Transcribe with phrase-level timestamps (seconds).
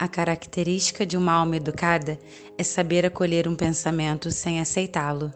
[0.00, 2.20] A característica de uma alma educada
[2.56, 5.32] é saber acolher um pensamento sem aceitá-lo.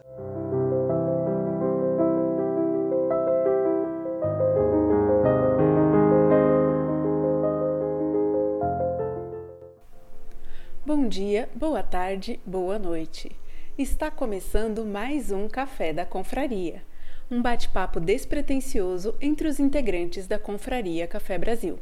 [10.85, 13.35] Bom dia, boa tarde, boa noite.
[13.77, 16.81] Está começando mais um Café da Confraria,
[17.29, 21.77] um bate-papo despretensioso entre os integrantes da Confraria Café Brasil.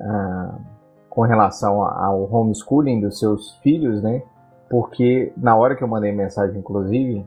[0.00, 0.58] ah,
[1.08, 4.22] com relação ao homeschooling dos seus filhos, né?
[4.70, 7.26] Porque na hora que eu mandei mensagem, inclusive,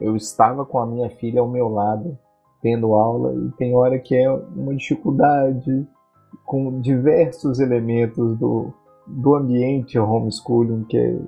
[0.00, 2.16] eu estava com a minha filha ao meu lado
[2.62, 5.88] tendo aula e tem hora que é uma dificuldade
[6.44, 8.72] com diversos elementos do,
[9.06, 11.18] do ambiente homeschooling que é,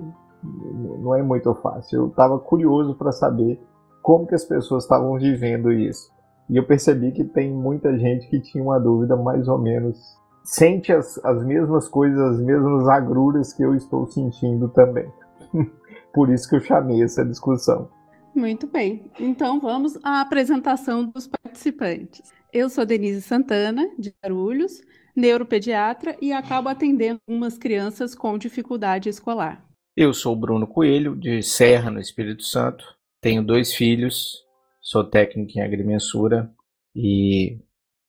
[0.43, 2.01] não é muito fácil.
[2.01, 3.59] Eu estava curioso para saber
[4.01, 6.11] como que as pessoas estavam vivendo isso.
[6.49, 9.97] E eu percebi que tem muita gente que tinha uma dúvida mais ou menos
[10.43, 15.09] sente as, as mesmas coisas, as mesmas agruras que eu estou sentindo também.
[16.13, 17.89] Por isso que eu chamei essa discussão.
[18.35, 19.09] Muito bem.
[19.19, 22.33] Então vamos à apresentação dos participantes.
[22.51, 24.81] Eu sou Denise Santana, de Arulhos
[25.15, 29.65] neuropediatra e acabo atendendo algumas crianças com dificuldade escolar.
[29.95, 32.83] Eu sou Bruno Coelho, de Serra, no Espírito Santo.
[33.21, 34.43] Tenho dois filhos,
[34.81, 36.51] sou técnico em agrimensura
[36.95, 37.59] e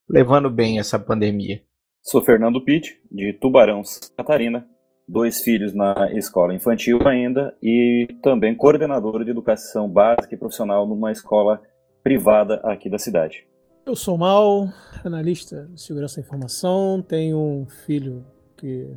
[0.09, 1.63] levando bem essa pandemia.
[2.03, 3.83] Sou Fernando Pitt, de Tubarão,
[4.17, 4.67] Catarina.
[5.07, 11.13] Dois filhos na escola infantil ainda e também coordenador de educação básica e profissional numa
[11.13, 11.61] escola
[12.03, 13.47] privada aqui da cidade.
[13.87, 14.71] Eu sou Mal,
[15.05, 18.25] analista de segurança da informação, tenho um filho
[18.57, 18.97] que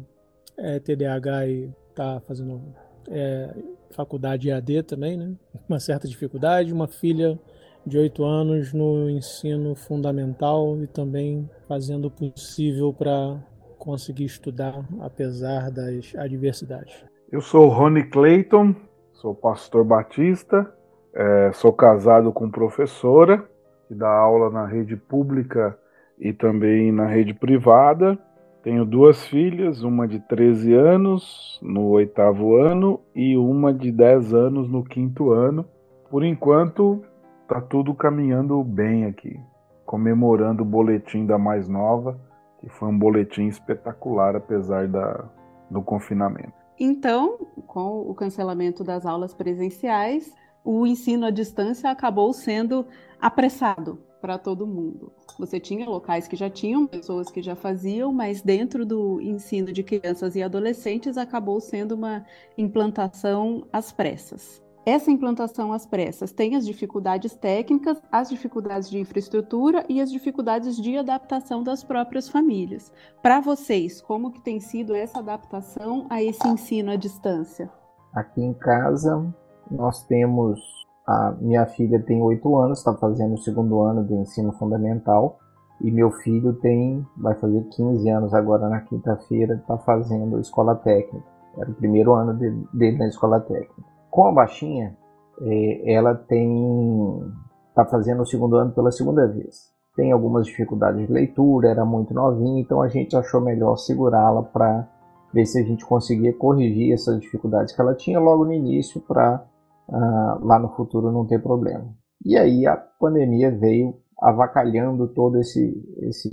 [0.57, 2.61] é TDAH e está fazendo
[3.09, 3.53] é,
[3.91, 5.33] faculdade EAD também, né?
[5.67, 7.37] Uma certa dificuldade, uma filha
[7.85, 13.37] de 8 anos no ensino fundamental e também fazendo o possível para
[13.77, 17.03] conseguir estudar apesar das adversidades.
[17.29, 18.73] Eu sou Rony Clayton,
[19.11, 20.73] sou pastor batista,
[21.13, 23.45] é, sou casado com professora
[23.87, 25.77] que dá aula na rede pública
[26.19, 28.17] e também na rede privada.
[28.63, 34.69] Tenho duas filhas, uma de 13 anos no oitavo ano e uma de 10 anos
[34.69, 35.65] no quinto ano.
[36.09, 37.01] Por enquanto,
[37.47, 39.39] tá tudo caminhando bem aqui,
[39.85, 42.19] comemorando o boletim da mais nova,
[42.59, 45.23] que foi um boletim espetacular apesar da,
[45.71, 46.53] do confinamento.
[46.79, 50.33] Então, com o cancelamento das aulas presenciais,
[50.63, 52.85] o ensino à distância acabou sendo
[53.19, 55.11] apressado para todo mundo.
[55.38, 59.83] Você tinha locais que já tinham pessoas que já faziam, mas dentro do ensino de
[59.83, 62.25] crianças e adolescentes acabou sendo uma
[62.57, 64.61] implantação às pressas.
[64.85, 70.78] Essa implantação às pressas tem as dificuldades técnicas, as dificuldades de infraestrutura e as dificuldades
[70.78, 72.91] de adaptação das próprias famílias.
[73.22, 77.69] Para vocês, como que tem sido essa adaptação a esse ensino à distância?
[78.13, 79.28] Aqui em casa,
[79.69, 84.51] nós temos a minha filha tem 8 anos, está fazendo o segundo ano do ensino
[84.51, 85.40] fundamental
[85.79, 91.26] e meu filho tem vai fazer 15 anos agora na quinta-feira, está fazendo escola técnica.
[91.58, 93.73] Era o primeiro ano dele, dele na escola técnica.
[94.11, 94.97] Com a baixinha,
[95.41, 97.23] é, ela tem
[97.70, 99.72] está fazendo o segundo ano pela segunda vez.
[99.96, 104.87] Tem algumas dificuldades de leitura, era muito novinha, então a gente achou melhor segurá-la para
[105.34, 109.43] ver se a gente conseguia corrigir essas dificuldades que ela tinha logo no início para
[109.89, 111.93] uh, lá no futuro não ter problema.
[112.25, 116.29] E aí a pandemia veio avacalhando todo esse, esse,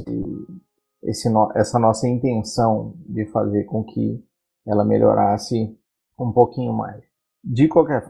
[1.02, 4.24] esse no, essa nossa intenção de fazer com que
[4.66, 5.78] ela melhorasse
[6.18, 7.02] um pouquinho mais.
[7.42, 8.02] De qualquer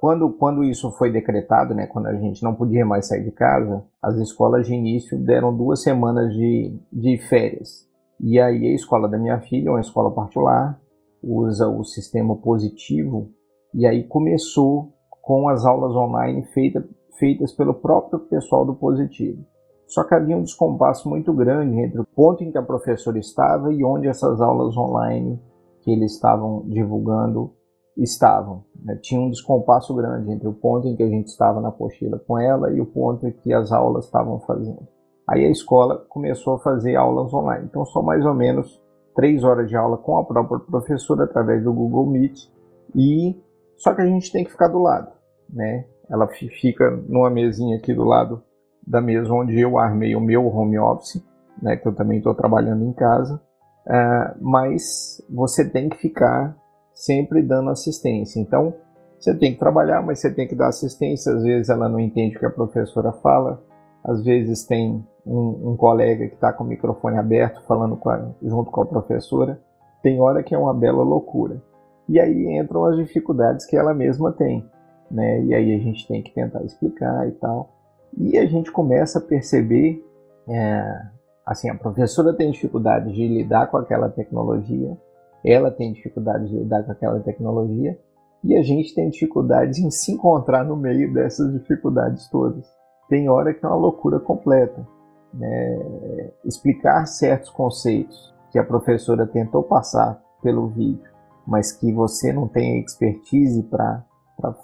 [0.00, 3.84] quando, quando isso foi decretado, né, quando a gente não podia mais sair de casa,
[4.02, 7.86] as escolas de início deram duas semanas de, de férias.
[8.18, 10.80] E aí a escola da minha filha, uma escola particular,
[11.22, 13.30] usa o sistema positivo
[13.74, 16.86] E aí começou com as aulas online feita,
[17.18, 19.44] feitas pelo próprio pessoal do Positivo.
[19.86, 23.72] Só que havia um descompasso muito grande entre o ponto em que a professora estava
[23.72, 25.40] e onde essas aulas online
[25.82, 27.52] que eles estavam divulgando
[27.96, 28.64] estavam.
[28.82, 28.96] Né?
[29.02, 32.38] Tinha um descompasso grande entre o ponto em que a gente estava na apostila com
[32.38, 34.86] ela e o ponto em que as aulas estavam fazendo.
[35.28, 37.66] Aí a escola começou a fazer aulas online.
[37.68, 38.80] Então, são mais ou menos
[39.14, 42.48] três horas de aula com a própria professora através do Google Meet.
[42.94, 43.36] E
[43.80, 45.10] só que a gente tem que ficar do lado,
[45.48, 45.86] né?
[46.10, 48.42] Ela fica numa mesinha aqui do lado
[48.86, 51.24] da mesa onde eu armei o meu home office,
[51.62, 51.76] né?
[51.76, 53.40] Que eu também estou trabalhando em casa.
[53.86, 56.54] Uh, mas você tem que ficar
[56.92, 58.38] sempre dando assistência.
[58.38, 58.74] Então,
[59.18, 61.32] você tem que trabalhar, mas você tem que dar assistência.
[61.32, 63.62] Às vezes ela não entende o que a professora fala,
[64.04, 68.30] às vezes tem um, um colega que está com o microfone aberto falando com a,
[68.42, 69.58] junto com a professora.
[70.02, 71.62] Tem hora que é uma bela loucura.
[72.10, 74.68] E aí entram as dificuldades que ela mesma tem,
[75.08, 75.44] né?
[75.44, 77.70] E aí a gente tem que tentar explicar e tal.
[78.18, 80.04] E a gente começa a perceber,
[80.48, 81.02] é,
[81.46, 84.98] assim, a professora tem dificuldade de lidar com aquela tecnologia,
[85.44, 87.96] ela tem dificuldade de lidar com aquela tecnologia
[88.42, 92.66] e a gente tem dificuldades em se encontrar no meio dessas dificuldades todas.
[93.08, 94.84] Tem hora que é uma loucura completa.
[95.32, 96.32] Né?
[96.44, 101.09] Explicar certos conceitos que a professora tentou passar pelo vídeo,
[101.46, 104.04] mas que você não tem expertise para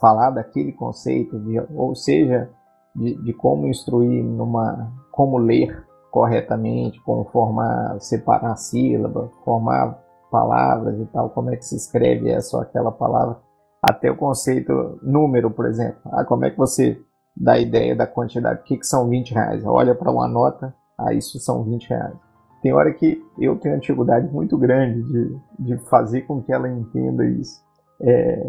[0.01, 2.51] falar daquele conceito, de, ou seja,
[2.95, 9.99] de, de como instruir numa, como ler corretamente, como formar, separar sílaba, formar
[10.31, 13.39] palavras e tal, como é que se escreve essa ou aquela palavra,
[13.83, 16.01] até o conceito número, por exemplo.
[16.07, 16.99] Ah, como é que você
[17.37, 18.61] dá ideia da quantidade?
[18.61, 19.65] O que, que são 20 reais?
[19.65, 22.26] Olha para uma nota, ah, isso são 20 reais.
[22.67, 27.25] Tem hora que eu tenho antiguidade muito grande de, de fazer com que ela entenda
[27.25, 27.63] isso.
[28.01, 28.43] É,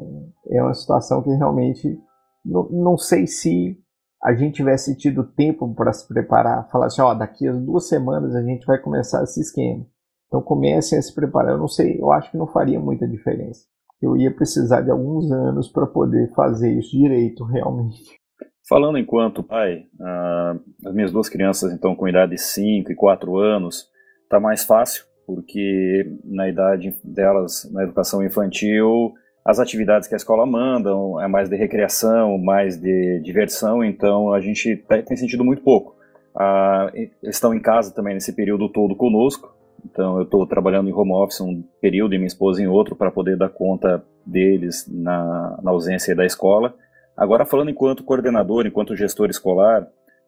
[0.50, 2.02] é uma situação que realmente
[2.44, 3.78] não, não sei se
[4.24, 8.34] a gente tivesse tido tempo para se preparar, falar assim, ó, daqui a duas semanas
[8.34, 9.86] a gente vai começar esse esquema.
[10.26, 11.52] Então comecem a se preparar.
[11.52, 13.68] Eu não sei, eu acho que não faria muita diferença.
[14.02, 18.20] Eu ia precisar de alguns anos para poder fazer isso direito, realmente.
[18.68, 23.38] Falando enquanto pai, uh, as minhas duas crianças, então, com idade de 5 e 4
[23.38, 23.96] anos,
[24.30, 29.14] tá mais fácil, porque na idade delas, na educação infantil,
[29.44, 30.90] as atividades que a escola manda
[31.22, 34.76] é mais de recreação, mais de diversão, então a gente
[35.06, 35.96] tem sentido muito pouco.
[36.36, 41.14] Uh, estão em casa também nesse período todo conosco, então eu estou trabalhando em home
[41.14, 45.72] office um período e minha esposa em outro para poder dar conta deles na, na
[45.72, 46.76] ausência da escola.
[47.16, 49.88] Agora falando enquanto coordenador, enquanto gestor escolar,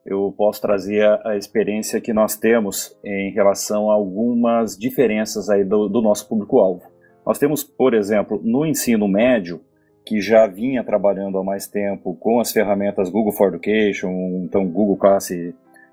[0.09, 5.63] eu posso trazer a, a experiência que nós temos em relação a algumas diferenças aí
[5.63, 6.83] do, do nosso público-alvo.
[7.25, 9.61] Nós temos, por exemplo, no ensino médio,
[10.05, 14.09] que já vinha trabalhando há mais tempo com as ferramentas Google for Education,
[14.43, 15.29] então Google Class,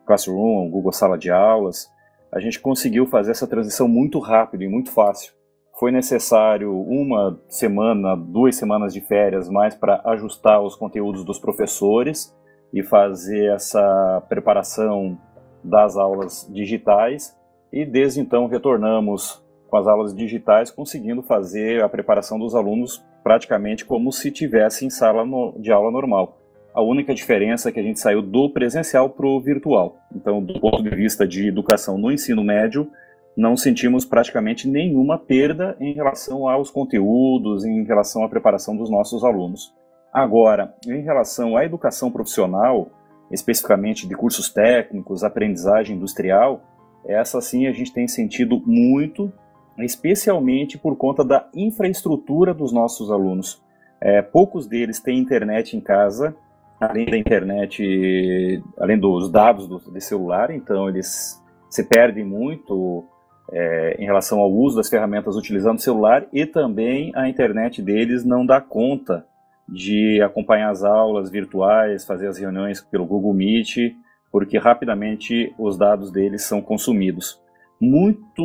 [0.07, 1.91] Classroom, Google Sala de Aulas,
[2.33, 5.35] a gente conseguiu fazer essa transição muito rápido e muito fácil.
[5.79, 12.35] Foi necessário uma semana, duas semanas de férias mais para ajustar os conteúdos dos professores
[12.73, 15.19] e fazer essa preparação
[15.63, 17.37] das aulas digitais.
[17.73, 23.85] E desde então retornamos com as aulas digitais, conseguindo fazer a preparação dos alunos praticamente
[23.85, 25.25] como se tivesse em sala
[25.59, 26.39] de aula normal.
[26.73, 29.97] A única diferença é que a gente saiu do presencial para o virtual.
[30.15, 32.89] Então, do ponto de vista de educação no ensino médio,
[33.37, 39.25] não sentimos praticamente nenhuma perda em relação aos conteúdos, em relação à preparação dos nossos
[39.25, 39.75] alunos.
[40.17, 42.89] Agora, em relação à educação profissional,
[43.31, 46.63] especificamente de cursos técnicos, aprendizagem industrial,
[47.05, 49.31] essa sim a gente tem sentido muito,
[49.77, 53.63] especialmente por conta da infraestrutura dos nossos alunos.
[54.01, 56.35] É, poucos deles têm internet em casa
[56.81, 63.05] além da internet, além dos dados do, de celular, então eles se perdem muito
[63.53, 68.25] é, em relação ao uso das ferramentas utilizando o celular e também a internet deles
[68.25, 69.27] não dá conta
[69.69, 73.95] de acompanhar as aulas virtuais, fazer as reuniões pelo Google Meet,
[74.31, 77.41] porque rapidamente os dados deles são consumidos.
[77.81, 78.43] Muito,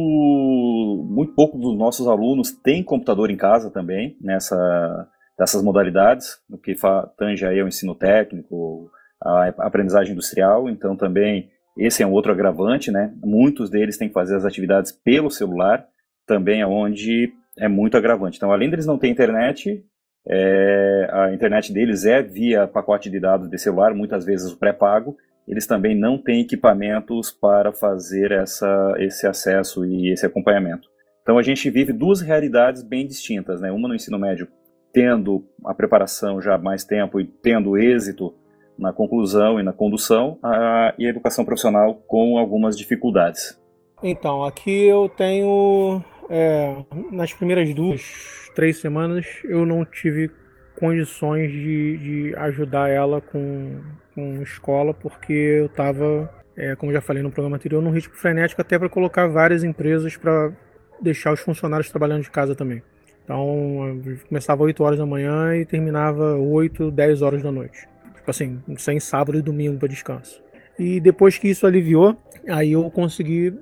[1.09, 6.75] muito pouco dos nossos alunos têm computador em casa também, nessa dessas modalidades, no que
[7.17, 12.91] tange aí ao ensino técnico, a aprendizagem industrial, então também esse é um outro agravante,
[12.91, 13.11] né?
[13.23, 15.85] Muitos deles têm que fazer as atividades pelo celular,
[16.27, 18.37] também é onde é muito agravante.
[18.37, 19.83] Então, além deles não ter internet,
[20.27, 25.17] é, a internet deles é via pacote de dados de celular, muitas vezes o pré-pago,
[25.47, 30.89] eles também não têm equipamentos para fazer essa, esse acesso e esse acompanhamento.
[31.21, 33.71] Então a gente vive duas realidades bem distintas, né?
[33.71, 34.47] Uma no ensino médio
[34.93, 38.33] tendo a preparação já há mais tempo e tendo êxito
[38.77, 43.59] na conclusão e na condução, a, e a educação profissional com algumas dificuldades.
[44.03, 50.31] Então, aqui eu tenho, é, nas primeiras duas, três semanas, eu não tive
[50.79, 53.81] condições de, de ajudar ela com,
[54.15, 58.61] com escola, porque eu estava, é, como já falei no programa anterior, num ritmo frenético
[58.61, 60.53] até para colocar várias empresas para
[61.01, 62.81] deixar os funcionários trabalhando de casa também.
[63.25, 67.87] Então, começava 8 horas da manhã e terminava 8, 10 horas da noite.
[68.15, 70.41] Tipo assim, sem sábado e domingo para descanso.
[70.79, 73.53] E depois que isso aliviou, aí eu consegui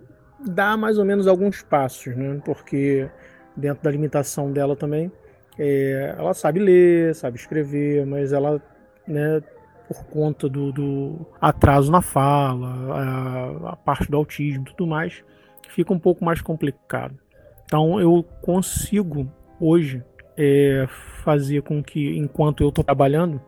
[0.45, 2.41] dar mais ou menos alguns passos, né?
[2.43, 3.09] Porque
[3.55, 5.11] dentro da limitação dela também,
[5.57, 8.61] é, ela sabe ler, sabe escrever, mas ela,
[9.07, 9.41] né,
[9.87, 15.23] por conta do, do atraso na fala, a, a, parte do autismo tudo mais,
[15.67, 17.17] fica um pouco mais complicado.
[17.65, 19.29] Então eu consigo
[19.59, 20.03] hoje
[20.37, 20.85] é,
[21.23, 23.41] fazer com que, enquanto eu estou trabalhando,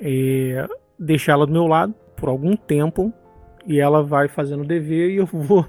[0.00, 0.66] é,
[0.98, 3.12] deixar ela do meu lado por algum tempo
[3.66, 5.66] e ela vai fazendo o dever e eu vou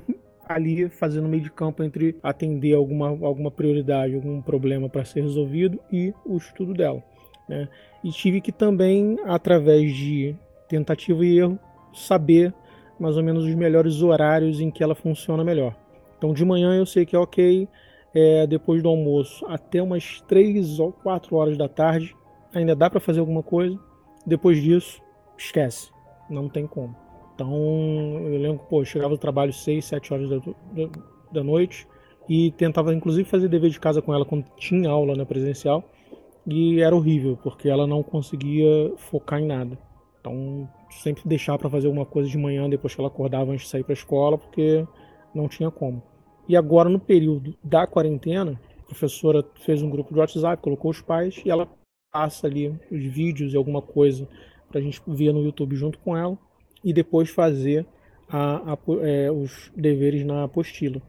[0.49, 5.79] ali fazendo meio de campo entre atender alguma, alguma prioridade, algum problema para ser resolvido
[5.91, 7.03] e o estudo dela.
[7.47, 7.69] Né?
[8.03, 10.35] E tive que também, através de
[10.67, 11.59] tentativa e erro,
[11.93, 12.53] saber
[12.99, 15.75] mais ou menos os melhores horários em que ela funciona melhor.
[16.17, 17.67] Então de manhã eu sei que é ok,
[18.13, 22.15] é, depois do almoço até umas 3 ou 4 horas da tarde
[22.53, 23.79] ainda dá para fazer alguma coisa.
[24.25, 24.99] Depois disso,
[25.37, 25.91] esquece,
[26.29, 27.08] não tem como.
[27.39, 30.89] Então, eu lembro que, pô, eu chegava do trabalho 6, 7 horas da, da,
[31.31, 31.87] da, noite
[32.27, 35.89] e tentava, inclusive, fazer dever de casa com ela quando tinha aula né, presencial.
[36.45, 39.79] E era horrível, porque ela não conseguia focar em nada.
[40.19, 43.69] Então, sempre deixar para fazer alguma coisa de manhã depois que ela acordava antes de
[43.69, 44.85] sair para a escola, porque
[45.33, 46.03] não tinha como.
[46.45, 51.01] E agora, no período da quarentena, a professora fez um grupo de WhatsApp, colocou os
[51.01, 51.69] pais e ela
[52.11, 54.27] passa ali os vídeos e alguma coisa
[54.69, 56.37] para a gente ver no YouTube junto com ela
[56.83, 57.85] e depois fazer
[58.29, 61.01] a, a, é, os deveres na apostila.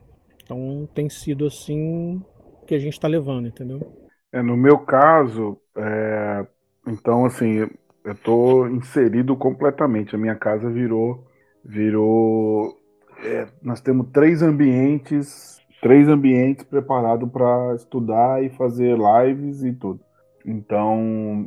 [0.43, 2.23] Então tem sido assim
[2.67, 3.81] que a gente está levando, entendeu?
[4.33, 6.47] É, no meu caso, é,
[6.87, 7.69] então assim,
[8.05, 10.15] eu estou inserido completamente.
[10.15, 11.27] A minha casa virou,
[11.65, 12.77] virou.
[13.25, 20.01] É, nós temos três ambientes, três ambientes preparados para estudar e fazer lives e tudo.
[20.45, 20.97] Então,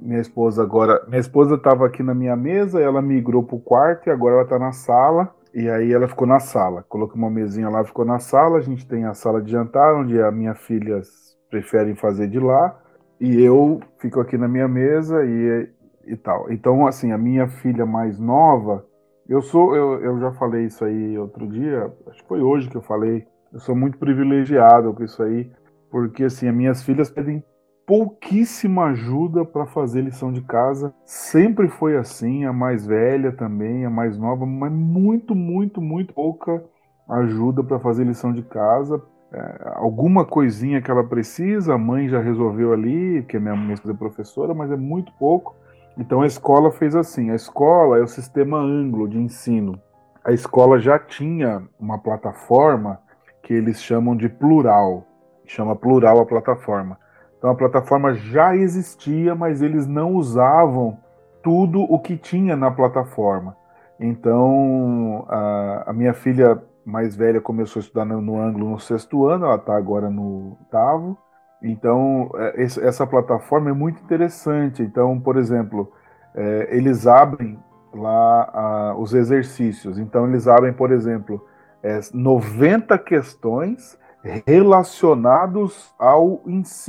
[0.01, 1.03] minha esposa agora.
[1.07, 4.43] Minha esposa estava aqui na minha mesa, ela migrou para o quarto e agora ela
[4.43, 5.33] está na sala.
[5.53, 6.83] E aí ela ficou na sala.
[6.89, 8.57] Coloquei uma mesinha lá, ficou na sala.
[8.57, 11.01] A gente tem a sala de jantar, onde a minha filha
[11.50, 12.75] prefere fazer de lá.
[13.19, 15.69] E eu fico aqui na minha mesa e,
[16.07, 16.51] e tal.
[16.51, 18.85] Então, assim, a minha filha mais nova,
[19.27, 22.75] eu sou, eu, eu já falei isso aí outro dia, acho que foi hoje que
[22.75, 23.25] eu falei.
[23.53, 25.50] Eu sou muito privilegiado com isso aí,
[25.89, 27.43] porque assim, as minhas filhas pedem
[27.85, 30.93] pouquíssima ajuda para fazer lição de casa.
[31.05, 36.63] Sempre foi assim, a mais velha também, a mais nova, mas muito, muito, muito pouca
[37.09, 39.01] ajuda para fazer lição de casa.
[39.31, 43.93] É, alguma coisinha que ela precisa, a mãe já resolveu ali, porque minha mãe é
[43.93, 45.55] professora, mas é muito pouco.
[45.97, 49.79] Então a escola fez assim: a escola é o sistema ângulo de ensino.
[50.23, 52.99] A escola já tinha uma plataforma
[53.43, 55.05] que eles chamam de plural,
[55.45, 56.97] chama plural a plataforma.
[57.43, 60.97] Então a plataforma já existia, mas eles não usavam
[61.43, 63.53] tudo o que tinha na plataforma.
[64.00, 69.25] Então a, a minha filha mais velha começou a estudar no, no ângulo no sexto
[69.25, 71.17] ano, ela está agora no oitavo.
[71.62, 74.81] Então é, essa plataforma é muito interessante.
[74.81, 75.91] Então, por exemplo,
[76.33, 77.59] é, eles abrem
[77.93, 80.00] lá a, os exercícios.
[80.00, 81.45] Então eles abrem, por exemplo,
[81.83, 84.00] é, 90 questões
[84.45, 86.41] relacionados ao,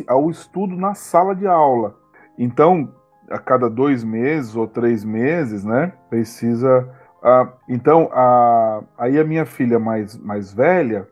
[0.06, 1.96] ao estudo na sala de aula.
[2.38, 2.92] Então,
[3.28, 6.88] a cada dois meses ou três meses, né, precisa.
[7.68, 11.08] Então, a, aí a minha filha mais, mais velha,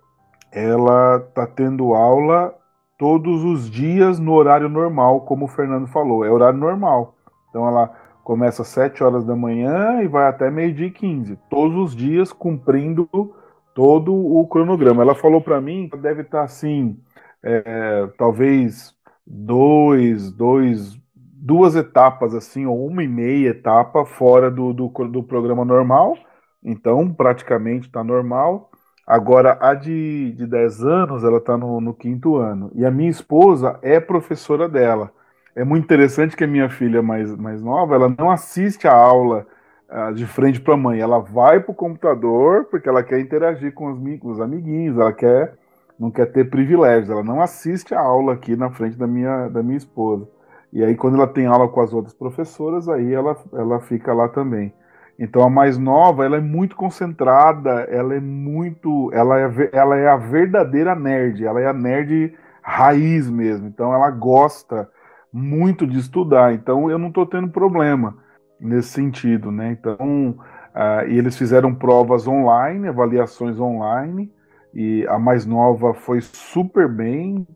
[0.52, 2.54] ela está tendo aula
[2.98, 7.16] todos os dias no horário normal, como o Fernando falou, é horário normal.
[7.48, 7.90] Então, ela
[8.22, 12.32] começa às 7 horas da manhã e vai até meio-dia e 15, todos os dias
[12.32, 13.08] cumprindo
[13.74, 15.02] todo o cronograma.
[15.02, 16.98] Ela falou para mim que deve estar tá, assim,
[17.42, 18.94] é, talvez
[19.26, 25.64] dois, dois, duas etapas assim, ou uma e meia etapa fora do, do, do programa
[25.64, 26.16] normal.
[26.62, 28.70] Então, praticamente está normal.
[29.06, 32.70] Agora, a de, de 10 anos, ela está no, no quinto ano.
[32.74, 35.10] E a minha esposa é professora dela.
[35.54, 39.46] É muito interessante que a minha filha mais, mais nova, ela não assiste a aula
[40.14, 41.00] de frente para a mãe.
[41.00, 45.12] Ela vai para o computador porque ela quer interagir com os, com os amiguinhos, ela
[45.12, 45.54] quer
[45.98, 49.62] não quer ter privilégios, ela não assiste a aula aqui na frente da minha, da
[49.62, 50.26] minha esposa.
[50.72, 54.28] E aí, quando ela tem aula com as outras professoras, aí ela, ela fica lá
[54.28, 54.72] também.
[55.18, 59.10] Então, a mais nova, ela é muito concentrada, ela é muito.
[59.12, 63.68] Ela é, ela é a verdadeira nerd, ela é a nerd raiz mesmo.
[63.68, 64.88] Então, ela gosta
[65.32, 66.54] muito de estudar.
[66.54, 68.16] Então, eu não estou tendo problema
[68.62, 69.72] nesse sentido, né?
[69.72, 70.36] Então,
[70.74, 74.32] uh, e eles fizeram provas online, avaliações online,
[74.72, 77.46] e a mais nova foi super bem,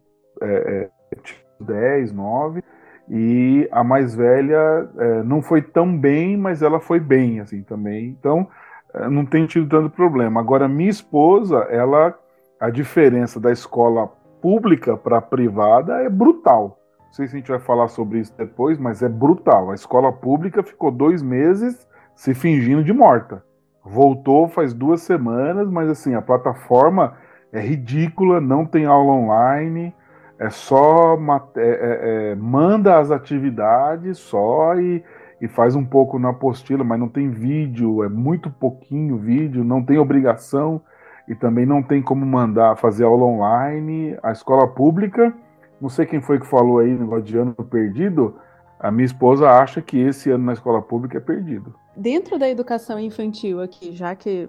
[0.43, 1.17] é, é,
[1.61, 2.63] 10, 9
[3.09, 8.09] e a mais velha é, não foi tão bem, mas ela foi bem, assim, também.
[8.09, 8.49] Então,
[8.93, 10.41] é, não tem tido tanto problema.
[10.41, 12.19] Agora, minha esposa, ela,
[12.59, 14.09] a diferença da escola
[14.43, 16.79] pública para privada é brutal.
[17.17, 19.71] Sei se a gente vai falar sobre isso depois, mas é brutal.
[19.71, 23.43] A escola pública ficou dois meses se fingindo de morta.
[23.83, 27.17] Voltou faz duas semanas, mas assim, a plataforma
[27.53, 29.95] é ridícula, não tem aula online
[30.39, 31.19] é só
[31.57, 35.03] é, é, é, manda as atividades só e,
[35.41, 39.83] e faz um pouco na apostila, mas não tem vídeo, é muito pouquinho vídeo, não
[39.83, 40.81] tem obrigação
[41.27, 44.17] e também não tem como mandar fazer aula online.
[44.23, 45.35] A escola pública,
[45.81, 48.37] não sei quem foi que falou aí, negócio de ano perdido,
[48.79, 51.75] a minha esposa acha que esse ano na escola pública é perdido.
[51.97, 54.49] Dentro da educação infantil aqui, já que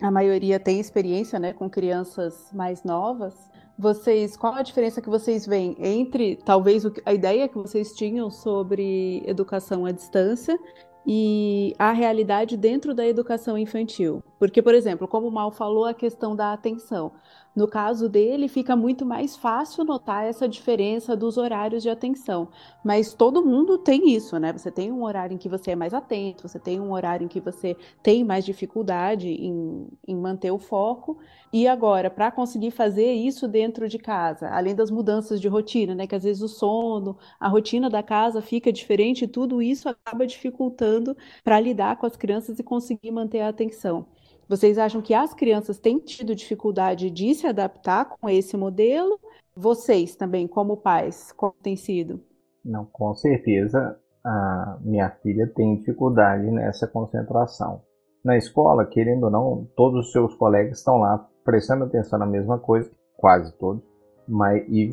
[0.00, 3.34] a maioria tem experiência né, com crianças mais novas,
[3.78, 9.22] vocês, qual a diferença que vocês veem entre talvez a ideia que vocês tinham sobre
[9.24, 10.58] educação à distância
[11.06, 14.22] e a realidade dentro da educação infantil?
[14.38, 17.12] Porque, por exemplo, como o Mal falou, a questão da atenção.
[17.56, 22.48] No caso dele, fica muito mais fácil notar essa diferença dos horários de atenção.
[22.84, 24.52] Mas todo mundo tem isso, né?
[24.52, 27.28] Você tem um horário em que você é mais atento, você tem um horário em
[27.28, 31.18] que você tem mais dificuldade em, em manter o foco.
[31.52, 36.06] E agora, para conseguir fazer isso dentro de casa, além das mudanças de rotina, né?
[36.06, 41.16] Que às vezes o sono, a rotina da casa fica diferente, tudo isso acaba dificultando
[41.42, 44.06] para lidar com as crianças e conseguir manter a atenção.
[44.48, 49.20] Vocês acham que as crianças têm tido dificuldade de se adaptar com esse modelo?
[49.54, 52.20] Vocês também, como pais, como tem sido?
[52.64, 57.82] Não, com certeza a minha filha tem dificuldade nessa concentração.
[58.24, 62.58] Na escola, querendo ou não, todos os seus colegas estão lá prestando atenção na mesma
[62.58, 63.82] coisa, quase todos,
[64.26, 64.90] mas e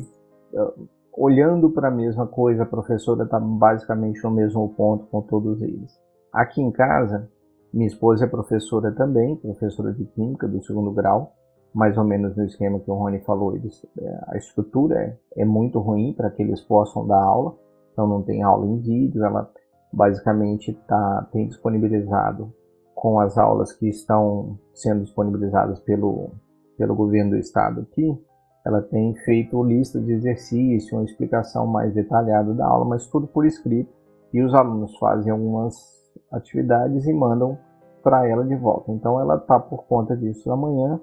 [0.52, 5.60] uh, olhando para a mesma coisa, a professora está basicamente no mesmo ponto com todos
[5.62, 5.98] eles.
[6.32, 7.30] Aqui em casa,
[7.72, 11.32] minha esposa é professora também, professora de química do segundo grau,
[11.74, 13.54] mais ou menos no esquema que o Rony falou.
[13.54, 17.54] Eles, é, a estrutura é, é muito ruim para que eles possam dar aula,
[17.92, 19.24] então não tem aula em vídeo.
[19.24, 19.50] Ela
[19.92, 22.52] basicamente tá, tem disponibilizado
[22.94, 26.30] com as aulas que estão sendo disponibilizadas pelo,
[26.78, 28.18] pelo governo do estado aqui,
[28.66, 33.46] ela tem feito lista de exercício, uma explicação mais detalhada da aula, mas tudo por
[33.46, 33.94] escrito.
[34.32, 35.95] E os alunos fazem algumas
[36.36, 37.58] atividades e mandam
[38.02, 38.92] para ela de volta.
[38.92, 41.00] Então ela está por conta disso amanhã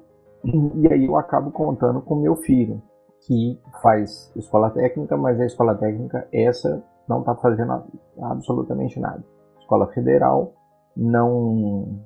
[0.76, 2.82] e aí eu acabo contando com meu filho
[3.26, 7.84] que faz escola técnica, mas a escola técnica essa não está fazendo
[8.22, 9.24] absolutamente nada.
[9.60, 10.54] Escola federal
[10.96, 12.00] não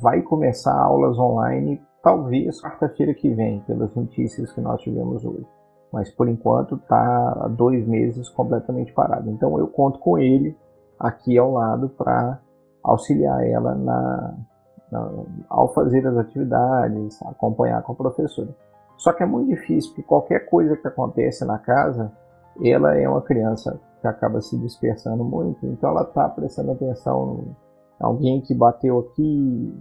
[0.00, 5.46] vai começar aulas online talvez quarta-feira que vem, pelas notícias que nós tivemos hoje.
[5.92, 9.30] Mas por enquanto está dois meses completamente parado.
[9.30, 10.56] Então eu conto com ele
[10.98, 12.38] aqui ao lado para
[12.82, 14.34] auxiliar ela na,
[14.90, 15.10] na,
[15.48, 18.48] ao fazer as atividades, acompanhar com a professora.
[18.96, 22.10] Só que é muito difícil, porque qualquer coisa que acontece na casa,
[22.64, 27.44] ela é uma criança que acaba se dispersando muito, então ela está prestando atenção
[28.00, 29.74] em alguém que bateu aqui,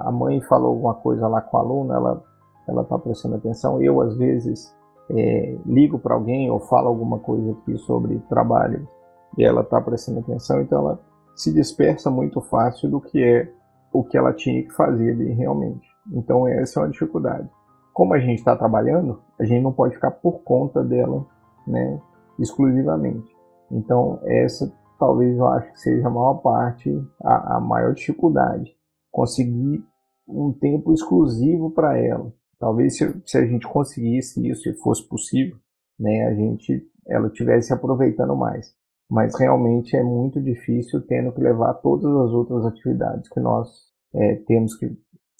[0.00, 2.22] a mãe falou alguma coisa lá com a aluna, ela
[2.66, 3.82] ela está prestando atenção.
[3.82, 4.74] Eu às vezes
[5.10, 8.88] é, ligo para alguém ou falo alguma coisa aqui sobre trabalho
[9.36, 11.00] e ela está prestando atenção, então ela
[11.34, 13.50] se dispersa muito fácil do que é
[13.92, 15.86] o que ela tinha que fazer ali realmente.
[16.12, 17.48] Então essa é uma dificuldade.
[17.92, 21.26] Como a gente está trabalhando, a gente não pode ficar por conta dela,
[21.66, 22.00] né,
[22.38, 23.28] exclusivamente.
[23.70, 26.90] Então essa talvez eu acho que seja a maior parte,
[27.22, 28.74] a, a maior dificuldade,
[29.10, 29.84] conseguir
[30.26, 32.32] um tempo exclusivo para ela.
[32.58, 35.56] Talvez se, se, a gente conseguisse isso e fosse possível,
[35.98, 38.74] né, a gente ela tivesse aproveitando mais
[39.10, 43.68] mas realmente é muito difícil tendo que levar todas as outras atividades que nós
[44.14, 44.90] é, temos que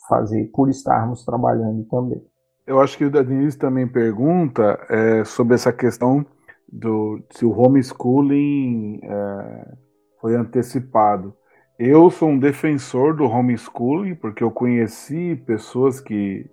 [0.09, 2.23] fazer por estarmos trabalhando também.
[2.67, 6.25] Eu acho que o Denise também pergunta é, sobre essa questão
[6.71, 9.75] do se o homeschooling é,
[10.21, 11.35] foi antecipado.
[11.79, 16.49] Eu sou um defensor do homeschooling porque eu conheci pessoas que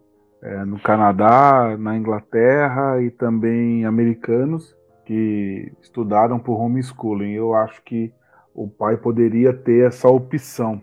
[0.66, 4.76] no Canadá, na Inglaterra e também americanos
[5.12, 7.34] que estudaram por homeschooling.
[7.34, 8.14] Eu acho que
[8.56, 10.82] o pai poderia ter essa opção.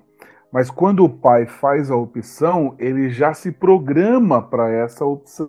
[0.52, 5.48] Mas quando o pai faz a opção, ele já se programa para essa opção.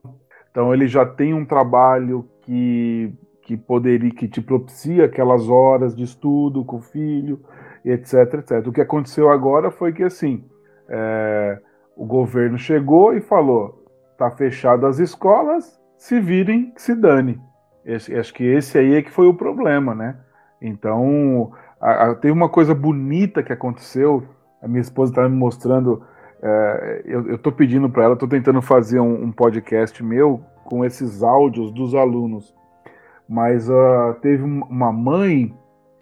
[0.50, 6.04] Então ele já tem um trabalho que, que poderia que te propicia aquelas horas de
[6.04, 7.42] estudo com o filho,
[7.84, 8.65] etc, etc.
[8.65, 10.46] O que aconteceu agora foi que assim
[10.88, 11.60] é,
[11.98, 13.86] o governo chegou e falou:
[14.18, 17.49] tá fechado as escolas, se virem, que se dane.
[17.86, 20.15] Esse, acho que esse aí é que foi o problema, né?
[20.62, 24.24] Então, a, a, tem uma coisa bonita que aconteceu.
[24.62, 26.04] A minha esposa estava me mostrando.
[26.42, 31.24] É, eu estou pedindo para ela, estou tentando fazer um, um, podcast meu com esses
[31.24, 32.54] áudios dos alunos.
[33.28, 35.54] Mas uh, teve uma mãe.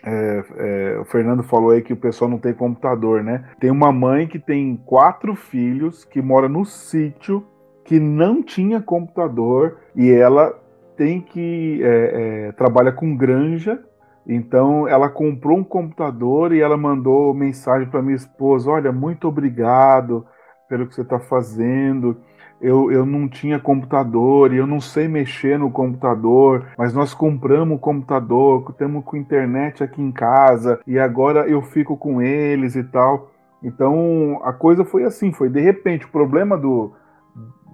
[0.06, 3.46] É, é, o Fernando falou aí que o pessoal não tem computador, né?
[3.60, 7.44] Tem uma mãe que tem quatro filhos, que mora no sítio,
[7.84, 10.54] que não tinha computador e ela
[10.98, 13.80] tem que é, é, trabalha com granja,
[14.26, 20.26] então ela comprou um computador e ela mandou mensagem para minha esposa: olha, muito obrigado
[20.68, 22.18] pelo que você está fazendo.
[22.60, 27.78] Eu, eu não tinha computador e eu não sei mexer no computador, mas nós compramos
[27.78, 32.84] o computador, temos com internet aqui em casa e agora eu fico com eles e
[32.84, 33.32] tal.
[33.62, 36.06] Então a coisa foi assim, foi de repente.
[36.06, 36.92] O problema do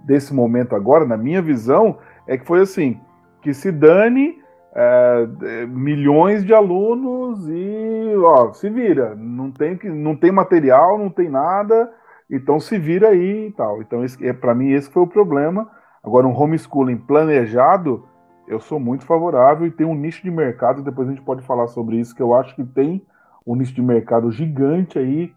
[0.05, 2.99] desse momento agora, na minha visão, é que foi assim:
[3.43, 4.41] que se dane
[4.73, 9.13] é, milhões de alunos e ó, se vira.
[9.15, 11.91] Não tem, não tem material, não tem nada,
[12.29, 13.81] então se vira aí e tal.
[13.81, 15.69] Então, é, para mim, esse foi o problema.
[16.03, 18.05] Agora, um homeschooling planejado,
[18.47, 21.67] eu sou muito favorável e tem um nicho de mercado, depois a gente pode falar
[21.67, 23.05] sobre isso, que eu acho que tem
[23.45, 25.33] um nicho de mercado gigante aí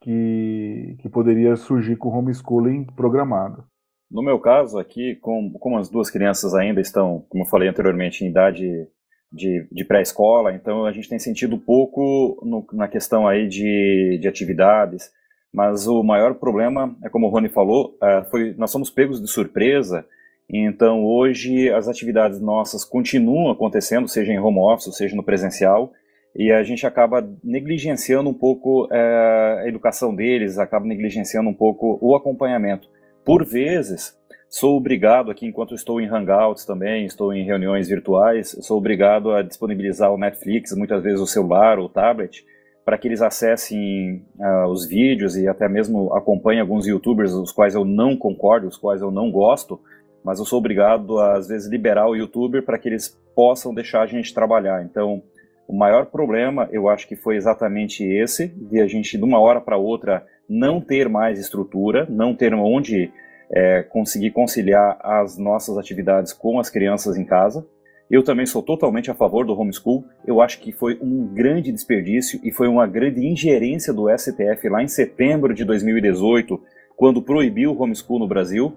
[0.00, 3.64] que, que poderia surgir com homeschooling programado.
[4.10, 8.24] No meu caso aqui, com, como as duas crianças ainda estão, como eu falei anteriormente,
[8.24, 8.88] em idade
[9.32, 14.26] de, de pré-escola, então a gente tem sentido pouco no, na questão aí de, de
[14.26, 15.10] atividades,
[15.52, 19.30] mas o maior problema, é como o Rony falou, uh, foi nós somos pegos de
[19.30, 20.04] surpresa,
[20.48, 25.92] então hoje as atividades nossas continuam acontecendo, seja em home office, seja no presencial,
[26.34, 31.98] e a gente acaba negligenciando um pouco uh, a educação deles, acaba negligenciando um pouco
[32.00, 32.88] o acompanhamento.
[33.24, 34.16] Por vezes,
[34.48, 39.42] sou obrigado aqui, enquanto estou em Hangouts também, estou em reuniões virtuais, sou obrigado a
[39.42, 42.44] disponibilizar o Netflix, muitas vezes o celular ou o tablet,
[42.84, 47.74] para que eles acessem uh, os vídeos e até mesmo acompanhem alguns youtubers, os quais
[47.74, 49.78] eu não concordo, os quais eu não gosto,
[50.24, 54.02] mas eu sou obrigado a, às vezes, liberar o youtuber para que eles possam deixar
[54.02, 54.82] a gente trabalhar.
[54.82, 55.22] Então,
[55.68, 59.60] o maior problema, eu acho que foi exatamente esse, de a gente, de uma hora
[59.60, 63.12] para outra, não ter mais estrutura, não ter onde
[63.52, 67.64] é, conseguir conciliar as nossas atividades com as crianças em casa.
[68.10, 70.04] Eu também sou totalmente a favor do homeschool.
[70.26, 74.82] Eu acho que foi um grande desperdício e foi uma grande ingerência do STF lá
[74.82, 76.60] em setembro de 2018,
[76.96, 78.74] quando proibiu o homeschool no Brasil,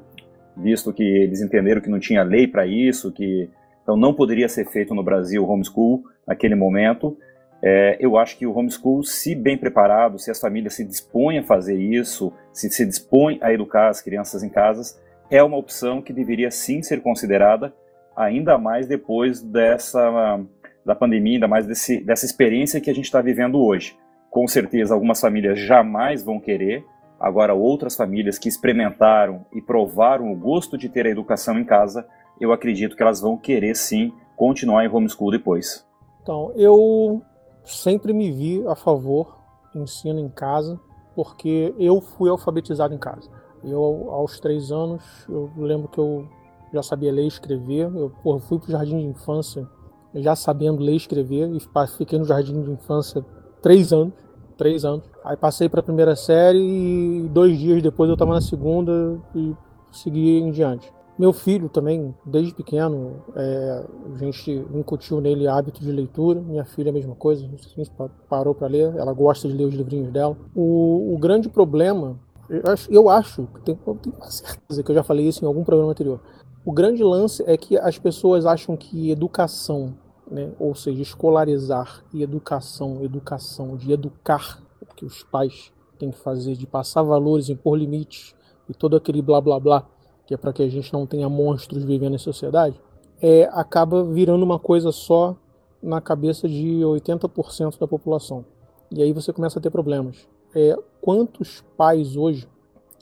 [0.55, 3.49] visto que eles entenderam que não tinha lei para isso, que
[3.81, 7.17] então não poderia ser feito no Brasil homeschool naquele momento.
[7.65, 11.43] É, eu acho que o homeschool, se bem preparado, se as famílias se dispõem a
[11.43, 16.11] fazer isso, se se dispõem a educar as crianças em casas, é uma opção que
[16.11, 17.73] deveria sim ser considerada,
[18.17, 20.41] ainda mais depois dessa
[20.85, 23.97] da pandemia, ainda mais desse, dessa experiência que a gente está vivendo hoje.
[24.29, 26.83] Com certeza, algumas famílias jamais vão querer,
[27.17, 32.05] agora outras famílias que experimentaram e provaram o gosto de ter a educação em casa,
[32.41, 35.87] eu acredito que elas vão querer sim continuar em homeschool depois.
[36.21, 37.21] Então, eu
[37.63, 39.37] sempre me vi a favor
[39.75, 40.79] ensino em casa,
[41.15, 43.29] porque eu fui alfabetizado em casa.
[43.63, 46.27] Eu, aos três anos, eu lembro que eu
[46.73, 47.91] já sabia ler e escrever.
[47.95, 49.67] Eu porra, fui para o jardim de infância
[50.15, 51.59] já sabendo ler e escrever e
[51.97, 53.25] fiquei no jardim de infância
[53.61, 54.13] três anos.
[54.57, 55.03] Três anos.
[55.23, 59.55] Aí passei para a primeira série e dois dias depois eu estava na segunda e
[59.91, 60.93] segui em diante.
[61.17, 66.41] Meu filho também, desde pequeno, é, a gente incutiu nele hábito de leitura.
[66.41, 67.91] Minha filha, a mesma coisa, a gente
[68.27, 68.95] parou para ler.
[68.95, 70.35] Ela gosta de ler os livrinhos dela.
[70.55, 75.27] O, o grande problema, eu acho, eu acho tenho, tenho certeza que eu já falei
[75.27, 76.19] isso em algum programa anterior.
[76.65, 79.93] O grande lance é que as pessoas acham que educação,
[80.31, 86.17] né, ou seja, escolarizar e educação, educação, de educar, o que os pais têm que
[86.17, 88.33] fazer, de passar valores, impor limites
[88.67, 89.92] e todo aquele blá blá blá
[90.25, 92.79] que é para que a gente não tenha monstros vivendo em sociedade,
[93.21, 95.35] é, acaba virando uma coisa só
[95.81, 98.45] na cabeça de 80% da população.
[98.91, 100.27] E aí você começa a ter problemas.
[100.55, 102.47] É, quantos pais hoje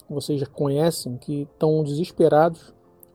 [0.10, 2.73] vocês já conhecem que estão desesperados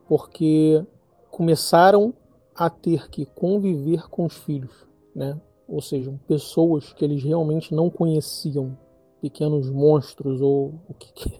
[0.08, 0.84] porque
[1.30, 2.14] começaram
[2.54, 5.38] a ter que conviver com os filhos, né?
[5.68, 8.78] Ou seja, pessoas que eles realmente não conheciam,
[9.20, 11.38] pequenos monstros ou o que, que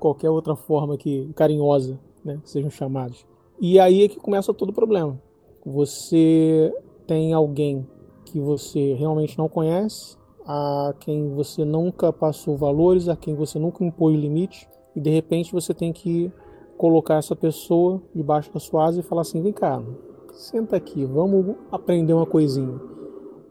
[0.00, 3.24] qualquer outra forma que carinhosa, né, que sejam chamados.
[3.60, 5.20] E aí é que começa todo o problema.
[5.64, 6.72] Você
[7.06, 7.86] tem alguém
[8.24, 13.84] que você realmente não conhece, a quem você nunca passou valores, a quem você nunca
[13.84, 16.32] impôs limite, e de repente você tem que
[16.78, 19.82] colocar essa pessoa debaixo da sua asa e falar assim: vem cá,
[20.32, 22.80] senta aqui, vamos aprender uma coisinha.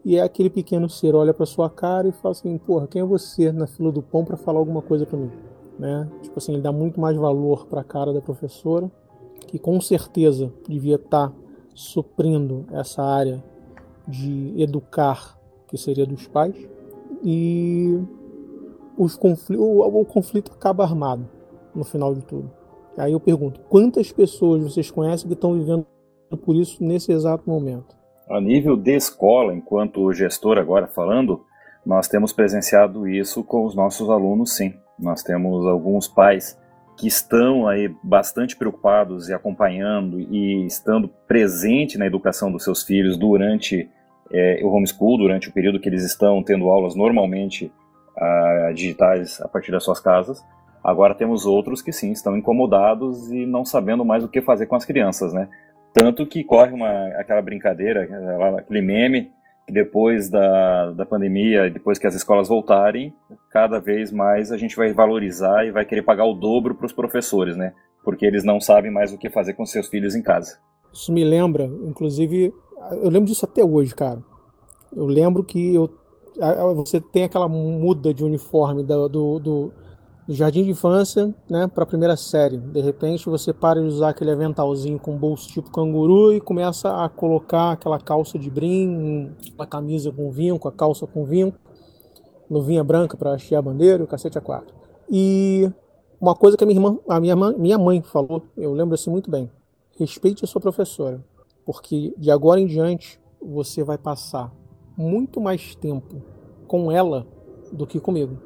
[0.03, 3.05] E é aquele pequeno ser olha para sua cara e fala assim: porra, quem é
[3.05, 5.48] você na fila do pão para falar alguma coisa para mim?
[5.79, 6.09] Né?
[6.21, 8.91] Tipo assim, ele dá muito mais valor para a cara da professora,
[9.47, 11.33] que com certeza devia estar tá
[11.73, 13.41] suprindo essa área
[14.05, 15.39] de educar,
[15.69, 16.55] que seria dos pais,
[17.23, 17.97] e
[18.97, 21.25] os confl o, o conflito acaba armado
[21.73, 22.51] no final de tudo.
[22.97, 25.85] Aí eu pergunto: quantas pessoas vocês conhecem que estão vivendo
[26.43, 27.97] por isso nesse exato momento?
[28.29, 31.45] A nível de escola, enquanto gestor agora falando,
[31.85, 34.73] nós temos presenciado isso com os nossos alunos, sim.
[34.99, 36.57] Nós temos alguns pais
[36.97, 43.17] que estão aí bastante preocupados e acompanhando e estando presente na educação dos seus filhos
[43.17, 43.89] durante
[44.31, 47.71] é, o homeschool, durante o período que eles estão tendo aulas normalmente
[48.17, 50.43] uh, digitais a partir das suas casas.
[50.83, 54.75] Agora temos outros que sim, estão incomodados e não sabendo mais o que fazer com
[54.75, 55.47] as crianças, né?
[55.93, 58.07] Tanto que corre uma, aquela brincadeira,
[58.57, 59.31] aquele meme,
[59.71, 63.13] depois da, da pandemia, depois que as escolas voltarem,
[63.51, 66.93] cada vez mais a gente vai valorizar e vai querer pagar o dobro para os
[66.93, 67.73] professores, né?
[68.03, 70.57] Porque eles não sabem mais o que fazer com seus filhos em casa.
[70.91, 72.53] Isso me lembra, inclusive,
[72.91, 74.23] eu lembro disso até hoje, cara.
[74.95, 75.89] Eu lembro que eu,
[76.75, 79.73] você tem aquela muda de uniforme do, do, do
[80.29, 82.55] do jardim de infância né, para a primeira série.
[82.55, 87.09] De repente você para de usar aquele aventalzinho com bolso tipo canguru e começa a
[87.09, 91.57] colocar aquela calça de brim, a camisa com vinco, a calça com vinco,
[92.47, 94.71] luvinha branca para hastear a bandeira, o cacete a quatro.
[95.09, 95.67] E
[96.21, 99.31] uma coisa que a minha, irmã, a minha, minha mãe falou, eu lembro assim muito
[99.31, 99.49] bem:
[99.97, 101.25] respeite a sua professora,
[101.65, 104.53] porque de agora em diante você vai passar
[104.95, 106.21] muito mais tempo
[106.67, 107.25] com ela
[107.71, 108.37] do que comigo.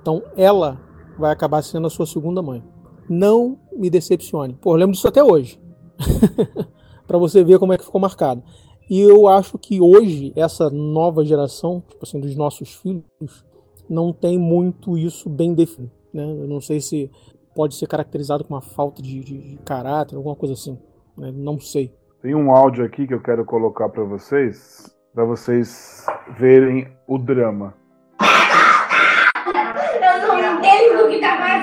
[0.00, 2.62] Então ela vai acabar sendo a sua segunda mãe.
[3.08, 4.54] Não me decepcione.
[4.54, 5.60] Pô, lembro disso até hoje.
[7.06, 8.42] para você ver como é que ficou marcado.
[8.88, 13.44] E eu acho que hoje, essa nova geração, tipo assim, dos nossos filhos,
[13.88, 15.92] não tem muito isso bem definido.
[16.12, 16.24] Né?
[16.24, 17.10] Eu não sei se
[17.54, 20.78] pode ser caracterizado com uma falta de, de, de caráter, alguma coisa assim.
[21.16, 21.32] Né?
[21.34, 21.92] Não sei.
[22.20, 26.06] Tem um áudio aqui que eu quero colocar para vocês, para vocês
[26.38, 27.74] verem o drama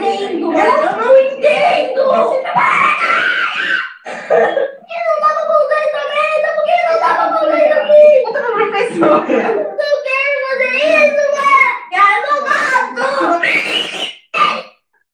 [0.10, 0.54] tá fazendo.
[0.54, 2.00] Eu não entendo.
[2.00, 2.14] Eu
[5.06, 8.04] não tava voltando essa merda, por que não tava voltando aqui?
[8.26, 9.20] Eu tava professora.
[9.20, 11.70] Não quero fazer isso, mano.
[11.94, 13.50] Eu não gosto.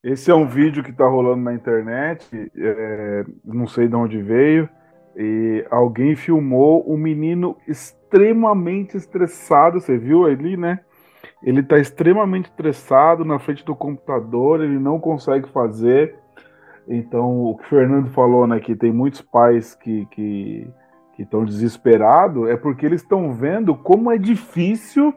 [0.03, 4.69] Esse é um vídeo que tá rolando na internet, é, não sei de onde veio,
[5.15, 10.81] e alguém filmou um menino extremamente estressado, você viu ali, né?
[11.45, 16.15] Ele está extremamente estressado na frente do computador, ele não consegue fazer.
[16.87, 20.07] Então, o que o Fernando falou, né, que tem muitos pais que
[21.15, 25.13] que estão desesperados, é porque eles estão vendo como é difícil,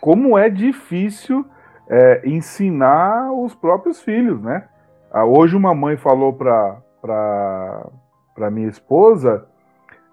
[0.00, 1.46] como é difícil
[1.88, 4.66] é, ensinar os próprios filhos, né?
[5.12, 9.46] Ah, hoje uma mãe falou para para minha esposa,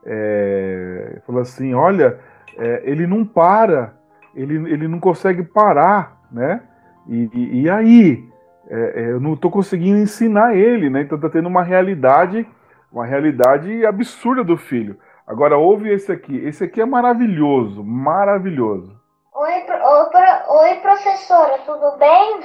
[0.06, 2.20] é, falou assim, olha,
[2.58, 3.97] é, ele não para
[4.38, 6.62] ele, ele não consegue parar, né?
[7.08, 8.24] E, e, e aí?
[8.70, 11.02] É, é eu não estou conseguindo ensinar ele, né?
[11.02, 12.48] Então está tendo uma realidade,
[12.92, 14.98] uma realidade absurda do filho.
[15.26, 16.38] Agora ouve esse aqui.
[16.46, 18.96] Esse aqui é maravilhoso, maravilhoso.
[19.34, 22.40] Oi, pro, oi, professora, tudo bem?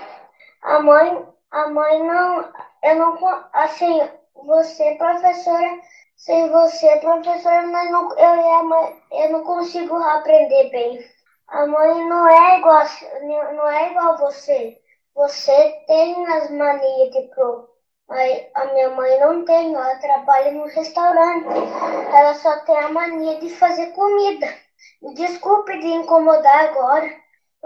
[0.62, 2.44] A mãe, a mãe não,
[2.82, 3.18] eu não,
[3.52, 4.00] assim,
[4.46, 5.78] você professora,
[6.16, 10.98] sem você professora, mas não, eu eu não consigo aprender bem.
[11.52, 12.82] A mãe não é igual,
[13.54, 14.78] não é igual você.
[15.14, 17.68] Você tem as manias de pro.
[18.08, 21.48] Mas a minha mãe não tem, ela trabalha no restaurante.
[22.10, 24.46] Ela só tem a mania de fazer comida.
[25.02, 27.10] Me desculpe de incomodar agora.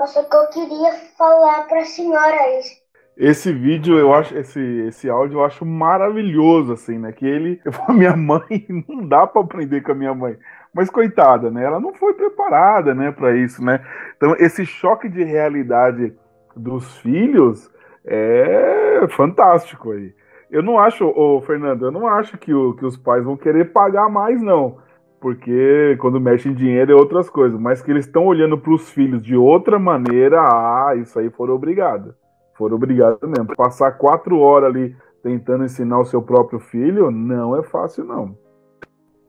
[0.09, 2.75] Só que eu queria falar para a senhora isso.
[3.17, 7.13] Esse vídeo eu acho, esse, esse áudio eu acho maravilhoso, assim, né?
[7.13, 10.37] Que ele, eu falo, minha mãe, não dá para aprender com a minha mãe.
[10.77, 11.65] Mas coitada, né?
[11.65, 13.81] Ela não foi preparada, né, para isso, né?
[14.15, 16.13] Então esse choque de realidade
[16.55, 17.71] dos filhos
[18.05, 20.13] é fantástico aí.
[20.51, 23.73] eu não acho, ô, Fernando, eu não acho que, o, que os pais vão querer
[23.73, 24.77] pagar mais, não.
[25.19, 27.59] Porque quando mexe em dinheiro é outras coisas.
[27.59, 31.55] Mas que eles estão olhando para os filhos de outra maneira, ah, isso aí foram
[31.55, 32.15] obrigados.
[32.55, 33.57] Foram obrigados mesmo.
[33.57, 38.37] Passar quatro horas ali tentando ensinar o seu próprio filho, não é fácil, não.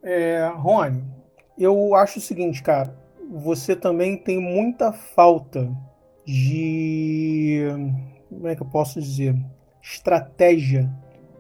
[0.04, 1.04] É, Rony,
[1.58, 2.96] eu acho o seguinte, cara.
[3.30, 5.70] Você também tem muita falta
[6.26, 7.66] de.
[8.30, 9.36] Como é que eu posso dizer?
[9.82, 10.90] Estratégia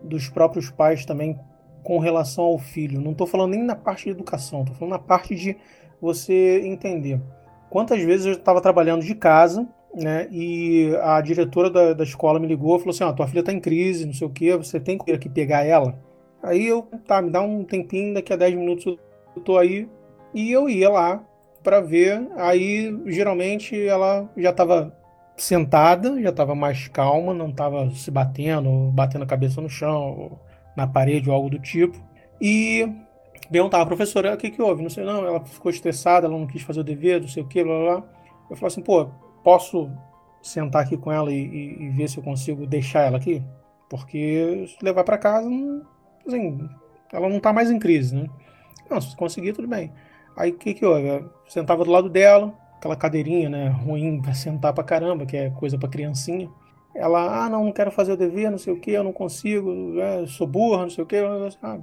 [0.04, 1.40] dos próprios pais também
[1.84, 3.00] com relação ao filho.
[3.00, 5.56] Não estou falando nem na parte de educação, estou falando na parte de
[6.02, 7.22] você entender.
[7.70, 10.28] Quantas vezes eu estava trabalhando de casa, né?
[10.32, 13.40] E a diretora da, da escola me ligou e falou assim: Ó, oh, tua filha
[13.40, 15.98] está em crise, não sei o que, você tem que pegar ela.
[16.42, 18.98] Aí eu, tá, me dá um tempinho, daqui a 10 minutos
[19.36, 19.88] eu tô aí.
[20.38, 21.24] E eu ia lá
[21.64, 22.30] para ver.
[22.36, 24.96] Aí geralmente ela já estava
[25.36, 30.40] sentada, já estava mais calma, não estava se batendo, batendo a cabeça no chão,
[30.76, 31.98] na parede ou algo do tipo.
[32.40, 32.88] E
[33.50, 34.84] perguntava, professora, o que, que houve?
[34.84, 37.48] Não sei, não, ela ficou estressada, ela não quis fazer o dever, não sei o
[37.48, 38.04] que, blá blá.
[38.48, 39.10] Eu falei assim, pô,
[39.44, 39.90] posso
[40.40, 43.44] sentar aqui com ela e, e, e ver se eu consigo deixar ela aqui?
[43.90, 45.50] Porque se levar para casa,
[46.28, 46.70] assim,
[47.12, 48.28] ela não tá mais em crise, né?
[48.88, 49.92] Não, se conseguir, tudo bem.
[50.38, 51.08] Aí o que que houve?
[51.08, 55.50] Eu sentava do lado dela, aquela cadeirinha, né, ruim pra sentar pra caramba, que é
[55.50, 56.48] coisa pra criancinha.
[56.96, 60.00] Ela, ah, não, não quero fazer o dever, não sei o que, eu não consigo,
[60.00, 61.18] é, sou burra, não sei o que.
[61.62, 61.80] Ah,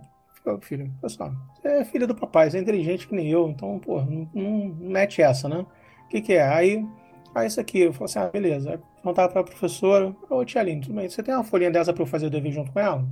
[0.61, 4.01] filho, pessoal, você é filha do papai, você é inteligente que nem eu, então, pô,
[4.03, 5.65] não, não mete essa, né?
[6.05, 6.47] O que que é?
[6.47, 6.87] Aí,
[7.35, 8.81] ah, isso aqui, eu falei assim, ah, beleza.
[8.97, 12.07] Perguntava pra professora, ô tia Aline, tudo bem, você tem uma folhinha dessa pra eu
[12.07, 13.05] fazer o dever junto com ela?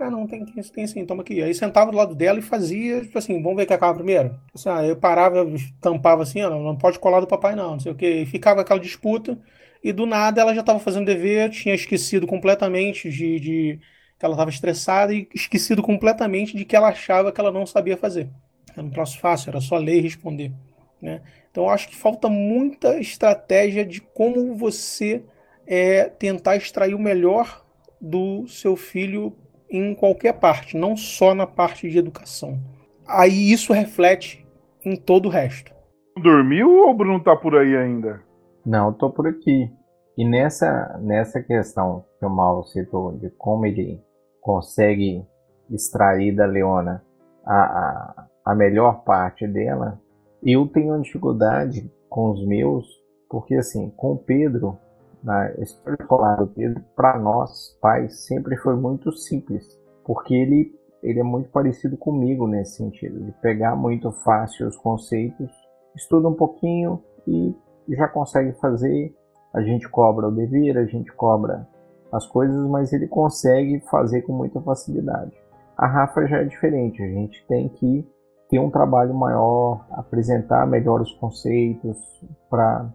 [0.00, 1.42] Ah, não, tem, tem, tem sim, toma aqui.
[1.42, 4.34] Aí sentava do lado dela e fazia, tipo assim, vamos ver que acaba primeiro.
[4.54, 5.46] Assim, ah, eu parava,
[5.78, 8.06] tampava assim, não, não pode colar do papai não, não sei o que.
[8.06, 9.38] E ficava aquela disputa,
[9.84, 13.80] e do nada ela já estava fazendo dever, tinha esquecido completamente de, de
[14.18, 17.96] que ela estava estressada e esquecido completamente de que ela achava que ela não sabia
[17.96, 18.30] fazer.
[18.72, 20.50] Era um troço fácil, era só ler e responder.
[21.00, 21.20] Né?
[21.50, 25.22] Então eu acho que falta muita estratégia de como você
[25.66, 27.64] é, tentar extrair o melhor
[28.00, 29.36] do seu filho
[29.70, 32.58] em qualquer parte, não só na parte de educação.
[33.06, 34.46] Aí isso reflete
[34.84, 35.72] em todo o resto.
[36.20, 38.22] Dormiu ou o Bruno tá por aí ainda?
[38.64, 39.70] Não, tô por aqui.
[40.16, 44.02] E nessa, nessa questão que o Mauro citou, de como ele
[44.40, 45.24] consegue
[45.70, 47.02] extrair da Leona
[47.46, 50.00] a, a, a melhor parte dela,
[50.42, 52.86] eu tenho uma dificuldade com os meus,
[53.28, 54.78] porque assim, com o Pedro,
[55.22, 61.20] na história escolar do Pedro, para nós, pais, sempre foi muito simples, porque ele, ele
[61.20, 65.50] é muito parecido comigo nesse sentido, de pegar muito fácil os conceitos,
[65.94, 67.54] estuda um pouquinho e
[67.88, 69.14] já consegue fazer.
[69.52, 71.66] A gente cobra o dever, a gente cobra
[72.12, 75.32] as coisas, mas ele consegue fazer com muita facilidade.
[75.76, 78.06] A Rafa já é diferente, a gente tem que
[78.48, 81.96] ter um trabalho maior, apresentar melhor os conceitos
[82.48, 82.88] para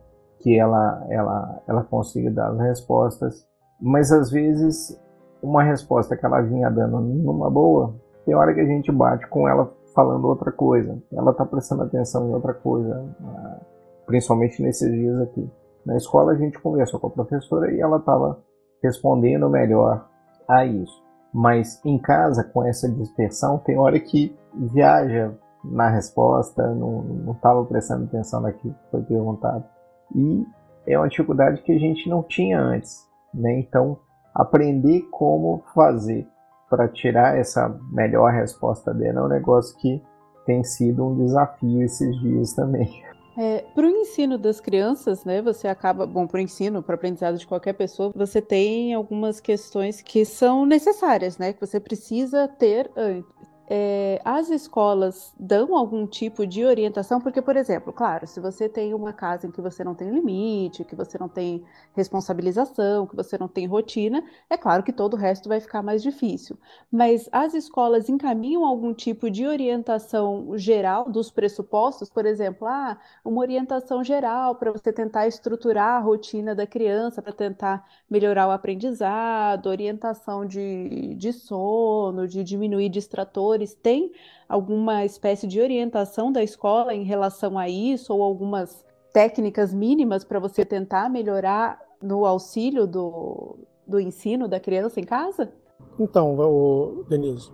[0.45, 3.47] que ela, ela, ela consiga dar as respostas.
[3.81, 4.95] Mas às vezes,
[5.41, 9.49] uma resposta que ela vinha dando numa boa, tem hora que a gente bate com
[9.49, 11.01] ela falando outra coisa.
[11.11, 13.59] Ela está prestando atenção em outra coisa, ah,
[14.05, 15.49] principalmente nesses dias aqui.
[15.83, 18.37] Na escola a gente conversou com a professora e ela estava
[18.83, 20.07] respondendo melhor
[20.47, 21.03] a isso.
[21.33, 28.03] Mas em casa, com essa dispersão, tem hora que viaja na resposta, não estava prestando
[28.03, 29.74] atenção naquilo que foi perguntado.
[30.13, 30.45] E
[30.87, 33.07] é uma dificuldade que a gente não tinha antes.
[33.33, 33.59] Né?
[33.59, 33.97] Então,
[34.33, 36.27] aprender como fazer
[36.69, 40.01] para tirar essa melhor resposta dela é um negócio que
[40.45, 42.89] tem sido um desafio esses dias também.
[43.37, 46.95] É, para o ensino das crianças, né, você acaba, bom, para o ensino, para o
[46.95, 52.47] aprendizado de qualquer pessoa, você tem algumas questões que são necessárias, né, que você precisa
[52.47, 57.19] ter antes é, as escolas dão algum tipo de orientação?
[57.19, 60.83] Porque, por exemplo, claro, se você tem uma casa em que você não tem limite,
[60.83, 65.17] que você não tem responsabilização, que você não tem rotina, é claro que todo o
[65.17, 66.57] resto vai ficar mais difícil.
[66.91, 72.09] Mas as escolas encaminham algum tipo de orientação geral dos pressupostos?
[72.09, 77.33] Por exemplo, ah, uma orientação geral para você tentar estruturar a rotina da criança, para
[77.33, 84.11] tentar melhorar o aprendizado, orientação de, de sono, de diminuir distratores tem
[84.47, 90.39] alguma espécie de orientação da escola em relação a isso ou algumas técnicas mínimas para
[90.39, 95.53] você tentar melhorar no auxílio do, do ensino da criança em casa?
[95.99, 97.49] Então, Denise,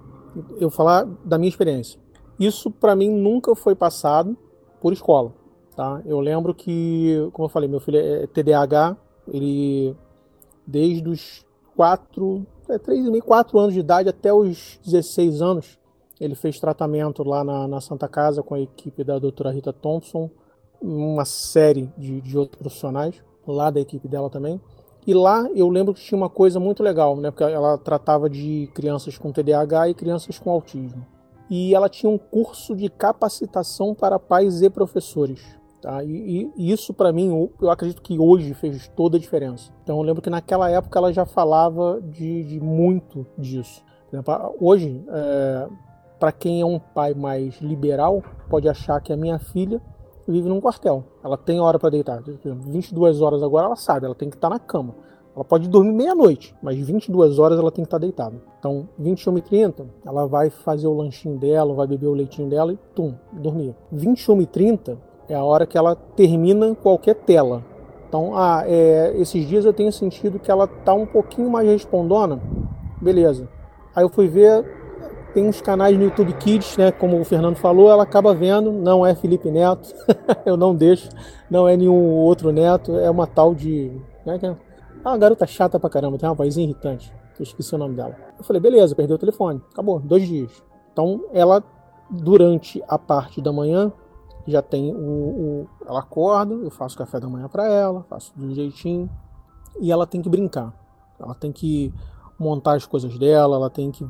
[0.60, 2.00] eu falar da minha experiência.
[2.40, 4.36] Isso para mim nunca foi passado
[4.80, 5.34] por escola,
[5.76, 6.02] tá?
[6.06, 8.98] Eu lembro que, como eu falei, meu filho é TDAH,
[9.28, 9.96] ele
[10.66, 11.46] desde os
[11.76, 15.80] quatro, é, 3,5, 4 anos de idade até os 16 anos.
[16.22, 20.30] Ele fez tratamento lá na, na Santa Casa com a equipe da doutora Rita Thompson,
[20.80, 24.62] uma série de, de outros profissionais lá da equipe dela também.
[25.06, 27.32] E lá eu lembro que tinha uma coisa muito legal, né?
[27.32, 31.04] Porque ela tratava de crianças com TDAH e crianças com autismo.
[31.50, 35.44] E ela tinha um curso de capacitação para pais e professores.
[35.82, 36.04] Tá?
[36.04, 39.72] E, e isso para mim, eu acredito que hoje fez toda a diferença.
[39.84, 43.84] Então eu lembro que naquela época ela já falava de, de muito disso.
[44.60, 45.68] Hoje, é,
[46.22, 49.82] para quem é um pai mais liberal, pode achar que a minha filha
[50.28, 51.04] vive num quartel.
[51.24, 52.22] Ela tem hora para deitar.
[52.22, 54.94] 22 horas agora ela sabe, ela tem que estar tá na cama.
[55.36, 58.36] Ela pode dormir meia-noite, mas 22 horas ela tem que estar tá deitada.
[58.60, 62.72] Então, 21 e 30, ela vai fazer o lanchinho dela, vai beber o leitinho dela
[62.72, 63.76] e tum, dormir.
[63.92, 67.66] 21 e 30 é a hora que ela termina qualquer tela.
[68.08, 72.40] Então, ah, é, esses dias eu tenho sentido que ela tá um pouquinho mais respondona.
[73.02, 73.50] Beleza.
[73.96, 74.81] Aí eu fui ver,
[75.34, 76.92] tem uns canais no YouTube Kids, né?
[76.92, 79.94] Como o Fernando falou, ela acaba vendo, não é Felipe Neto,
[80.46, 81.10] eu não deixo,
[81.50, 83.92] não é nenhum outro neto, é uma tal de.
[84.26, 87.12] Né, é uma garota chata pra caramba, tem uma vozinha irritante.
[87.40, 88.16] Eu esqueci o nome dela.
[88.38, 89.62] Eu falei, beleza, perdeu o telefone.
[89.72, 90.52] Acabou, dois dias.
[90.92, 91.64] Então ela,
[92.10, 93.92] durante a parte da manhã,
[94.46, 98.46] já tem o, o, ela acorda, eu faço café da manhã para ela, faço de
[98.46, 99.10] um jeitinho
[99.80, 100.74] e ela tem que brincar.
[101.20, 101.94] Ela tem que
[102.38, 104.04] montar as coisas dela, ela tem que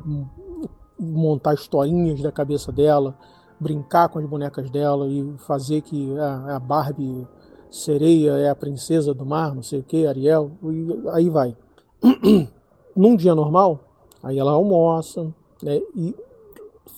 [1.02, 3.18] montar historinhas da cabeça dela,
[3.60, 7.28] brincar com as bonecas dela e fazer que a, a Barbie
[7.70, 11.56] sereia é a princesa do mar, não sei o que, Ariel, e aí vai.
[12.96, 13.80] Num dia normal,
[14.22, 15.34] aí ela almoça
[15.64, 16.16] né, e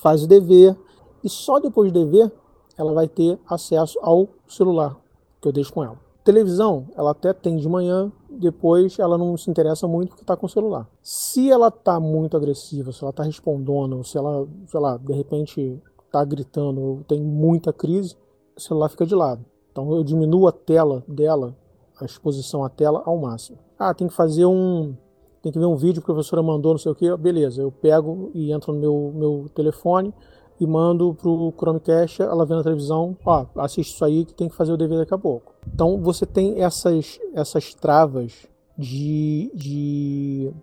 [0.02, 0.76] faz o dever,
[1.24, 2.32] e só depois do dever
[2.78, 4.98] ela vai ter acesso ao celular
[5.42, 6.00] que eu deixo com ela.
[6.24, 10.46] Televisão, ela até tem de manhã, depois ela não se interessa muito porque está com
[10.46, 10.88] o celular.
[11.02, 15.82] Se ela está muito agressiva, se ela está respondendo, se ela, sei lá, de repente
[16.06, 18.16] está gritando ou tem muita crise,
[18.56, 19.44] o celular fica de lado.
[19.72, 21.56] Então eu diminuo a tela dela,
[22.00, 23.58] a exposição à tela ao máximo.
[23.78, 24.96] Ah, tem que fazer um.
[25.42, 27.18] Tem que ver um vídeo que a professora mandou, não sei o que.
[27.18, 30.14] Beleza, eu pego e entro no meu, meu telefone
[30.60, 34.56] e mando pro Chromecast, ela vê na televisão, ó, assiste isso aí que tem que
[34.56, 35.54] fazer o dever daqui a pouco.
[35.74, 38.48] Então você tem essas, essas travas
[38.78, 40.54] de, de...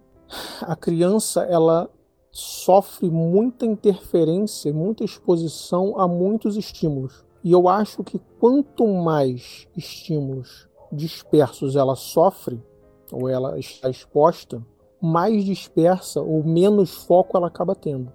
[0.62, 1.90] a criança ela
[2.30, 7.24] sofre muita interferência, muita exposição a muitos estímulos.
[7.42, 12.62] E eu acho que quanto mais estímulos dispersos ela sofre,
[13.12, 14.64] ou ela está exposta,
[15.00, 18.12] mais dispersa ou menos foco ela acaba tendo.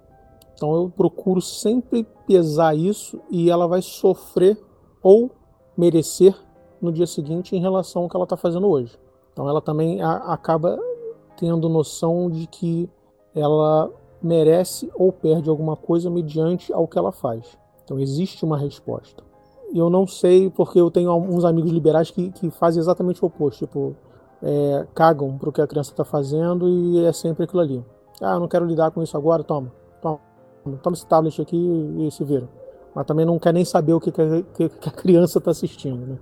[0.56, 4.58] Então eu procuro sempre pesar isso e ela vai sofrer
[5.02, 5.30] ou
[5.76, 6.34] merecer
[6.80, 8.98] no dia seguinte em relação ao que ela está fazendo hoje.
[9.32, 10.78] Então ela também acaba
[11.36, 12.88] tendo noção de que
[13.34, 13.90] ela
[14.22, 17.58] merece ou perde alguma coisa mediante ao que ela faz.
[17.84, 19.22] Então existe uma resposta.
[19.72, 23.26] E eu não sei porque eu tenho alguns amigos liberais que, que fazem exatamente o
[23.26, 23.66] oposto.
[23.66, 23.94] Tipo,
[24.42, 27.84] é, cagam para o que a criança está fazendo e é sempre aquilo ali.
[28.22, 29.70] Ah, eu não quero lidar com isso agora, toma
[30.82, 32.48] toma esse tablet aqui e se vira.
[32.94, 36.18] Mas também não quer nem saber o que, que, que a criança está assistindo, né?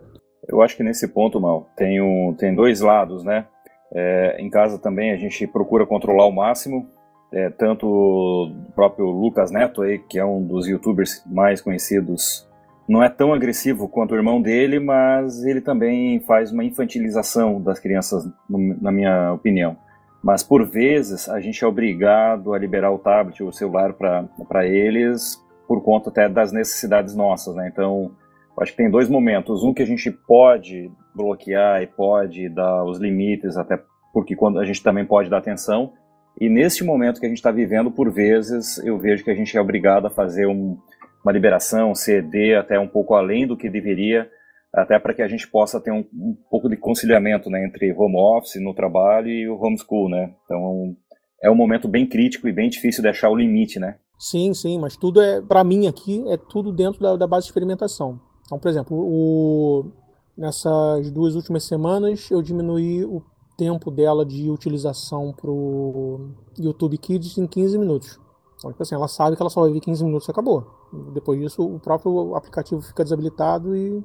[0.49, 3.47] Eu acho que nesse ponto, Mal, tem, um, tem dois lados, né?
[3.95, 6.89] É, em casa também a gente procura controlar ao máximo,
[7.33, 12.49] é, tanto o próprio Lucas Neto, aí, que é um dos youtubers mais conhecidos,
[12.89, 17.79] não é tão agressivo quanto o irmão dele, mas ele também faz uma infantilização das
[17.79, 19.77] crianças, na minha opinião
[20.25, 24.67] mas por vezes a gente é obrigado a liberar o tablet ou o celular para
[24.67, 27.69] eles por conta até das necessidades nossas, né?
[27.71, 28.11] Então,
[28.59, 29.63] acho que tem dois momentos.
[29.63, 33.79] Um que a gente pode bloquear e pode dar os limites, até
[34.15, 35.93] porque quando a gente também pode dar atenção.
[36.41, 39.55] E nesse momento que a gente está vivendo, por vezes, eu vejo que a gente
[39.55, 40.79] é obrigado a fazer um,
[41.23, 44.31] uma liberação, ceder até um pouco além do que deveria,
[44.75, 48.17] até para que a gente possa ter um, um, pouco de conciliamento né, entre home
[48.17, 50.35] office no trabalho e o homeschool, né?
[50.45, 50.97] Então
[51.43, 53.97] é um momento bem crítico e bem difícil de achar o limite, né?
[54.19, 57.51] Sim, sim, mas tudo é, para mim aqui, é tudo dentro da, da, base de
[57.51, 58.21] experimentação.
[58.47, 59.93] Então, por exemplo, o,
[60.37, 63.23] nessas duas últimas semanas eu diminuí o
[63.57, 68.19] tempo dela de utilização para o YouTube Kids em 15 minutos.
[68.57, 70.67] Então, tipo assim, ela sabe que ela só vai ver 15 minutos e acabou.
[71.13, 74.03] Depois disso, o próprio aplicativo fica desabilitado e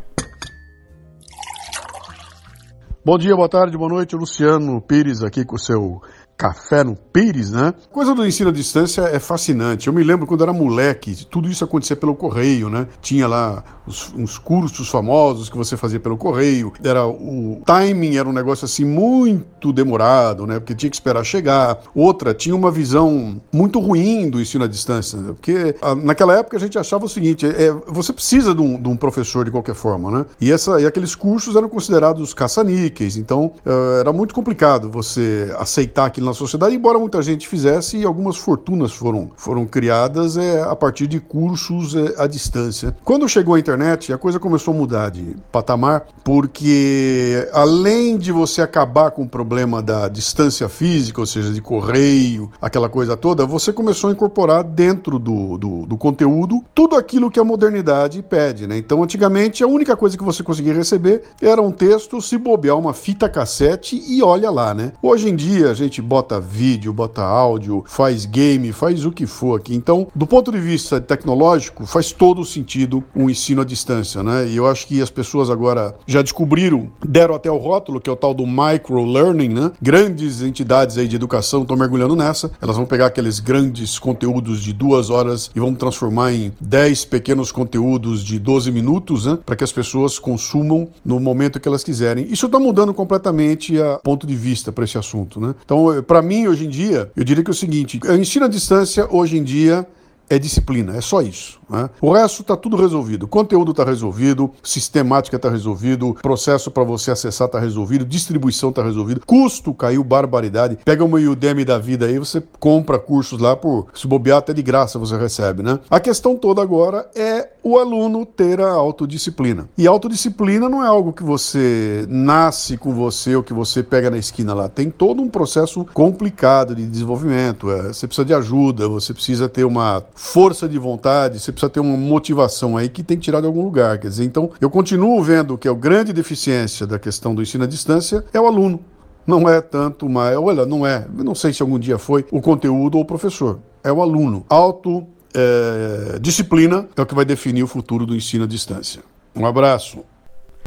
[3.04, 4.14] Bom dia, boa tarde, boa noite.
[4.14, 6.02] Luciano Pires aqui com o seu
[6.38, 7.74] café no Pires, né?
[7.90, 9.88] Coisa do ensino à distância é fascinante.
[9.88, 12.86] Eu me lembro quando era moleque, tudo isso acontecia pelo correio, né?
[13.02, 16.72] Tinha lá os, uns cursos famosos que você fazia pelo correio.
[16.82, 20.60] Era o timing era um negócio assim muito demorado, né?
[20.60, 21.80] Porque tinha que esperar chegar.
[21.92, 25.32] Outra tinha uma visão muito ruim do ensino à distância, né?
[25.32, 28.80] porque a, ah, naquela época a gente achava o seguinte: é, você precisa de um,
[28.80, 30.26] de um, professor de qualquer forma, né?
[30.40, 36.06] E essa e aqueles cursos eram considerados caça-níqueis, então uh, era muito complicado você aceitar
[36.06, 40.76] aquilo na sociedade, embora muita gente fizesse e algumas fortunas foram foram criadas é, a
[40.76, 42.96] partir de cursos é, à distância.
[43.04, 48.62] Quando chegou a internet a coisa começou a mudar de patamar, porque além de você
[48.62, 53.72] acabar com o problema da distância física, ou seja, de correio, aquela coisa toda, você
[53.72, 58.66] começou a incorporar dentro do, do, do conteúdo tudo aquilo que a modernidade pede.
[58.66, 58.76] Né?
[58.76, 62.92] Então, antigamente, a única coisa que você conseguia receber era um texto, se bobear uma
[62.92, 64.74] fita cassete e olha lá.
[64.74, 64.92] Né?
[65.02, 69.58] Hoje em dia, a gente bota vídeo, bota áudio, faz game, faz o que for
[69.58, 69.74] aqui.
[69.74, 74.46] Então, do ponto de vista tecnológico, faz todo sentido um ensino distância, né?
[74.46, 78.12] E eu acho que as pessoas agora já descobriram, deram até o rótulo, que é
[78.12, 79.72] o tal do micro learning, né?
[79.80, 82.50] Grandes entidades aí de educação estão mergulhando nessa.
[82.60, 87.52] Elas vão pegar aqueles grandes conteúdos de duas horas e vão transformar em dez pequenos
[87.52, 89.38] conteúdos de 12 minutos, né?
[89.44, 92.26] Para que as pessoas consumam no momento que elas quiserem.
[92.30, 95.54] Isso está mudando completamente a ponto de vista para esse assunto, né?
[95.64, 99.06] Então, para mim, hoje em dia, eu diria que é o seguinte: ensino à distância,
[99.10, 99.86] hoje em dia,
[100.28, 101.57] é disciplina, é só isso.
[101.68, 101.90] Né?
[102.00, 103.26] O resto está tudo resolvido.
[103.26, 109.22] Conteúdo está resolvido, sistemática está resolvido, processo para você acessar está resolvido, distribuição está resolvido,
[109.26, 110.78] custo caiu barbaridade.
[110.84, 114.62] Pega uma Udemy da vida aí, você compra cursos lá por se bobear até de
[114.62, 115.78] graça você recebe, né?
[115.90, 119.68] A questão toda agora é o aluno ter a autodisciplina.
[119.76, 124.16] E autodisciplina não é algo que você nasce com você ou que você pega na
[124.16, 124.68] esquina lá.
[124.68, 127.70] Tem todo um processo complicado de desenvolvimento.
[127.70, 131.80] É, você precisa de ajuda, você precisa ter uma força de vontade, você precisa ter
[131.80, 133.98] uma motivação aí que tem que tirar de algum lugar.
[133.98, 137.66] Quer dizer, então eu continuo vendo que a grande deficiência da questão do ensino à
[137.66, 138.80] distância é o aluno.
[139.26, 142.94] Não é tanto mais, olha, não é, não sei se algum dia foi o conteúdo
[142.94, 144.46] ou o professor, é o aluno.
[144.48, 149.02] Auto é, disciplina é o que vai definir o futuro do ensino à distância.
[149.36, 150.04] Um abraço.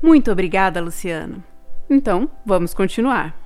[0.04, 1.44] Muito obrigada, Luciano.
[1.89, 3.42] Então, vamos continuar.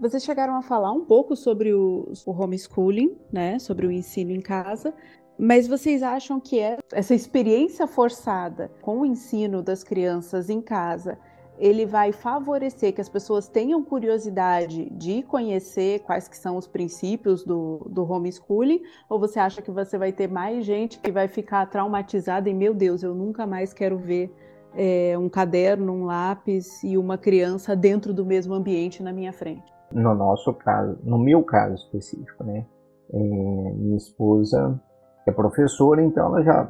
[0.00, 3.58] Vocês chegaram a falar um pouco sobre o, o homeschooling, né?
[3.58, 4.94] Sobre o ensino em casa.
[5.42, 11.16] Mas vocês acham que é, essa experiência forçada com o ensino das crianças em casa,
[11.58, 17.42] ele vai favorecer que as pessoas tenham curiosidade de conhecer quais que são os princípios
[17.42, 18.82] do, do homeschooling?
[19.08, 22.74] Ou você acha que você vai ter mais gente que vai ficar traumatizada e, meu
[22.74, 24.30] Deus, eu nunca mais quero ver
[24.74, 29.72] é, um caderno, um lápis e uma criança dentro do mesmo ambiente na minha frente?
[29.92, 32.64] no nosso caso, no meu caso específico, né?
[33.12, 34.80] É, minha esposa
[35.26, 36.68] é professora, então ela já,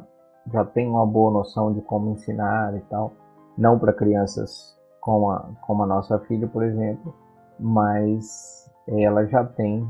[0.51, 3.13] já tem uma boa noção de como ensinar e tal.
[3.57, 7.13] Não para crianças como a, como a nossa filha, por exemplo,
[7.59, 9.87] mas ela já tem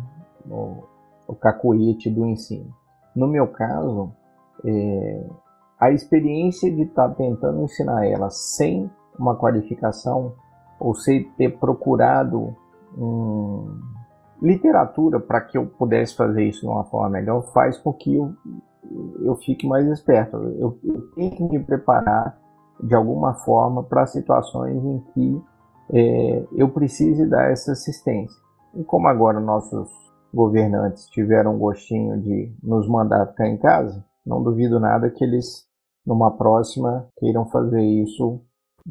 [0.49, 0.83] o,
[1.27, 2.73] o do ensino.
[3.15, 4.11] No meu caso,
[4.65, 5.23] é,
[5.79, 10.33] a experiência de estar tá tentando ensinar ela sem uma qualificação
[10.79, 12.55] ou sem ter procurado
[12.97, 13.79] um,
[14.41, 18.33] literatura para que eu pudesse fazer isso de uma forma melhor faz com que eu,
[19.23, 20.37] eu fique mais esperto.
[20.37, 22.39] Eu, eu tenho que me preparar
[22.81, 25.43] de alguma forma para situações em que
[25.93, 28.39] é, eu precise dar essa assistência.
[28.73, 29.89] E como agora nossos
[30.33, 35.67] governantes tiveram um gostinho de nos mandar ficar em casa, não duvido nada que eles,
[36.05, 38.41] numa próxima, queiram fazer isso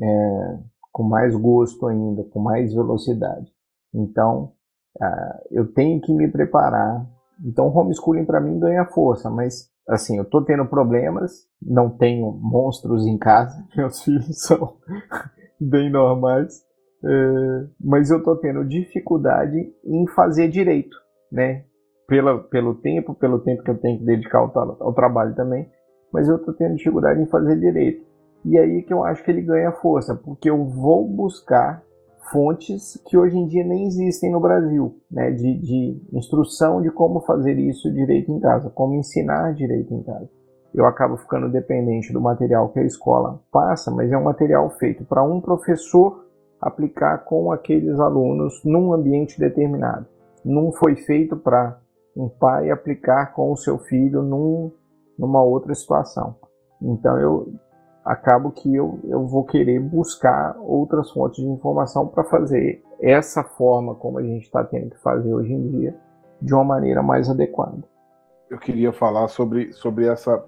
[0.01, 0.59] é,
[0.93, 3.51] com mais gosto ainda, com mais velocidade.
[3.95, 4.53] Então,
[4.97, 7.07] uh, eu tenho que me preparar.
[7.45, 13.07] Então, homeschooling para mim ganha força, mas assim, eu estou tendo problemas, não tenho monstros
[13.07, 14.77] em casa, meus filhos são
[15.61, 16.63] bem normais,
[17.05, 20.97] é, mas eu estou tendo dificuldade em fazer direito,
[21.33, 21.65] né?
[22.07, 25.69] Pela, pelo tempo, pelo tempo que eu tenho que dedicar ao, ao trabalho também,
[26.13, 28.05] mas eu estou tendo dificuldade em fazer direito.
[28.45, 31.83] E aí que eu acho que ele ganha força, porque eu vou buscar
[32.31, 37.21] fontes que hoje em dia nem existem no Brasil, né, de, de instrução de como
[37.21, 40.29] fazer isso direito em casa, como ensinar direito em casa.
[40.75, 45.05] eu acabo ficando dependente do material que a escola passa, mas é um material feito
[45.05, 46.27] para um professor
[46.61, 50.07] aplicar com aqueles alunos num ambiente determinado.
[50.45, 51.79] Não foi feito para
[52.17, 54.71] um pai aplicar com o seu filho num,
[55.19, 56.37] numa outra situação.
[56.83, 57.53] Então eu
[58.05, 63.95] acabo que eu, eu vou querer buscar outras fontes de informação para fazer essa forma
[63.95, 65.97] como a gente está tendo que fazer hoje em dia
[66.41, 67.83] de uma maneira mais adequada.
[68.49, 70.43] Eu queria falar sobre, sobre essa,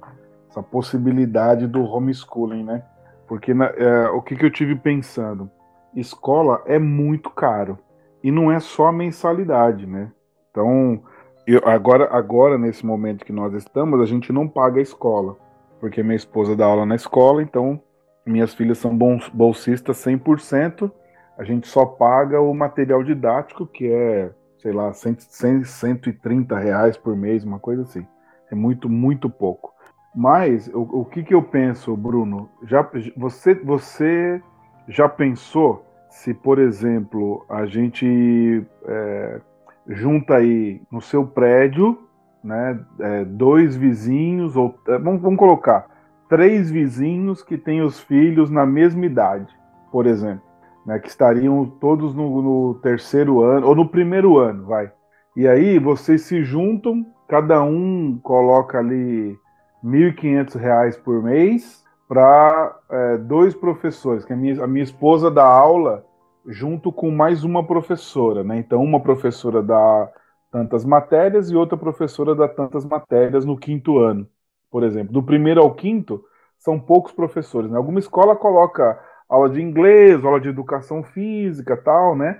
[0.48, 2.82] essa possibilidade do homeschooling, né?
[3.28, 5.50] Porque na, é, o que, que eu tive pensando?
[5.94, 7.78] Escola é muito caro
[8.22, 10.10] e não é só a mensalidade, né?
[10.50, 11.02] Então,
[11.46, 15.36] eu, agora, agora, nesse momento que nós estamos, a gente não paga a escola,
[15.82, 17.82] porque minha esposa dá aula na escola, então
[18.24, 18.96] minhas filhas são
[19.34, 20.88] bolsistas 100%,
[21.36, 26.96] a gente só paga o material didático, que é, sei lá, 100, 100, 130 reais
[26.96, 28.06] por mês, uma coisa assim.
[28.48, 29.72] É muito, muito pouco.
[30.14, 32.48] Mas o, o que, que eu penso, Bruno?
[32.62, 34.40] Já, você, você
[34.86, 39.40] já pensou se, por exemplo, a gente é,
[39.88, 41.98] junta aí no seu prédio,
[42.42, 45.86] né, é, dois vizinhos, ou é, vamos, vamos, colocar
[46.28, 49.54] três vizinhos que têm os filhos na mesma idade,
[49.90, 50.42] por exemplo,
[50.86, 54.90] né, que estariam todos no, no terceiro ano, ou no primeiro ano, vai.
[55.36, 59.38] E aí vocês se juntam, cada um coloca ali
[59.82, 65.44] R$ 1.500 por mês para é, dois professores, que a minha, a minha esposa dá
[65.44, 66.04] aula
[66.46, 68.58] junto com mais uma professora, né?
[68.58, 70.10] Então, uma professora dá
[70.52, 74.28] tantas matérias e outra professora dá tantas matérias no quinto ano,
[74.70, 75.12] por exemplo.
[75.12, 76.22] Do primeiro ao quinto,
[76.58, 77.70] são poucos professores.
[77.70, 77.76] Né?
[77.76, 82.38] Alguma escola coloca aula de inglês, aula de educação física, tal, né?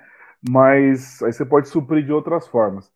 [0.48, 2.92] Mas aí você pode suprir de outras formas.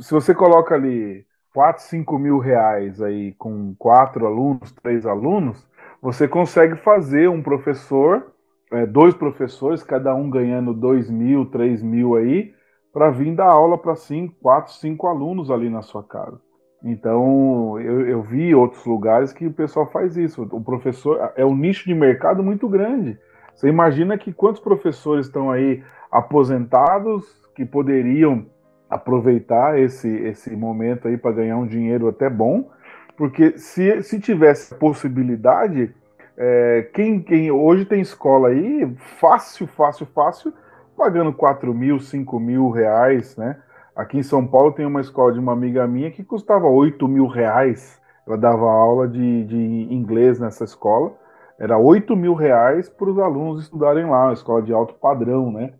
[0.00, 5.66] Se você coloca ali 4, 5 mil reais aí com quatro alunos, três alunos,
[6.02, 8.32] você consegue fazer um professor
[8.70, 12.52] é, dois professores, cada um ganhando dois mil, três mil aí,
[12.98, 16.36] para vir dar aula para cinco, quatro, cinco alunos ali na sua casa.
[16.82, 20.42] Então, eu, eu, vi outros lugares que o pessoal faz isso.
[20.50, 23.16] O professor é um nicho de mercado muito grande.
[23.54, 25.80] Você imagina que quantos professores estão aí
[26.10, 27.24] aposentados
[27.54, 28.46] que poderiam
[28.90, 32.68] aproveitar esse, esse momento aí para ganhar um dinheiro até bom,
[33.16, 35.94] porque se, se tivesse possibilidade,
[36.36, 40.52] é, quem, quem hoje tem escola aí, fácil, fácil, fácil,
[40.98, 43.56] pagando 4 mil, 5 mil reais, né?
[43.94, 47.26] Aqui em São Paulo tem uma escola de uma amiga minha que custava 8 mil
[47.26, 48.00] reais.
[48.26, 51.12] Ela dava aula de, de inglês nessa escola.
[51.58, 55.72] Era 8 mil reais para os alunos estudarem lá, uma escola de alto padrão, né?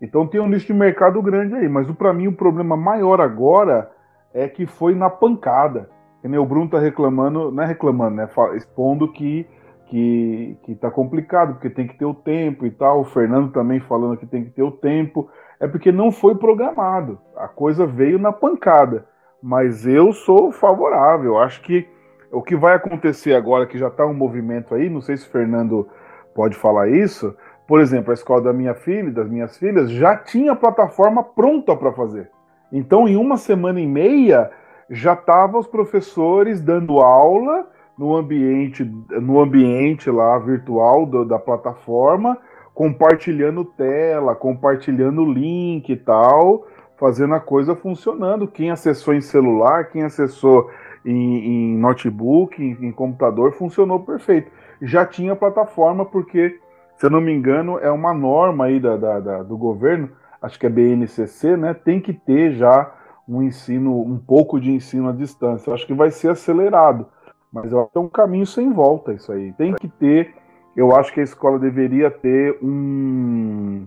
[0.00, 1.68] Então tem um nicho de mercado grande aí.
[1.68, 3.90] Mas para mim o problema maior agora
[4.32, 5.88] é que foi na pancada.
[6.22, 8.28] O Bruno tá reclamando, não é reclamando, né?
[8.54, 9.46] Expondo que
[9.86, 13.00] que, que tá complicado, porque tem que ter o tempo e tal.
[13.00, 15.28] O Fernando também falando que tem que ter o tempo.
[15.60, 17.18] É porque não foi programado.
[17.36, 19.06] A coisa veio na pancada.
[19.42, 21.38] Mas eu sou favorável.
[21.38, 21.86] Acho que
[22.32, 25.30] o que vai acontecer agora, que já está um movimento aí, não sei se o
[25.30, 25.88] Fernando
[26.34, 27.36] pode falar isso.
[27.66, 31.76] Por exemplo, a escola da minha filha, das minhas filhas, já tinha a plataforma pronta
[31.76, 32.30] para fazer.
[32.72, 34.50] Então, em uma semana e meia,
[34.90, 37.66] já estavam os professores dando aula
[37.98, 42.36] no ambiente, no ambiente lá virtual do, da plataforma,
[42.74, 46.66] compartilhando tela, compartilhando link e tal,
[46.96, 48.48] fazendo a coisa funcionando.
[48.48, 50.70] Quem acessou em celular, quem acessou
[51.04, 54.50] em, em notebook, em, em, computador, funcionou perfeito.
[54.82, 56.58] Já tinha plataforma, porque,
[56.96, 60.10] se eu não me engano, é uma norma aí da, da, da do governo,
[60.42, 61.74] acho que é BNCC, né?
[61.74, 62.92] Tem que ter já
[63.26, 65.72] um ensino, um pouco de ensino à distância.
[65.72, 67.06] Acho que vai ser acelerado.
[67.54, 69.52] Mas eu acho que é um caminho sem volta isso aí.
[69.52, 70.34] Tem que ter.
[70.76, 73.86] Eu acho que a escola deveria ter um.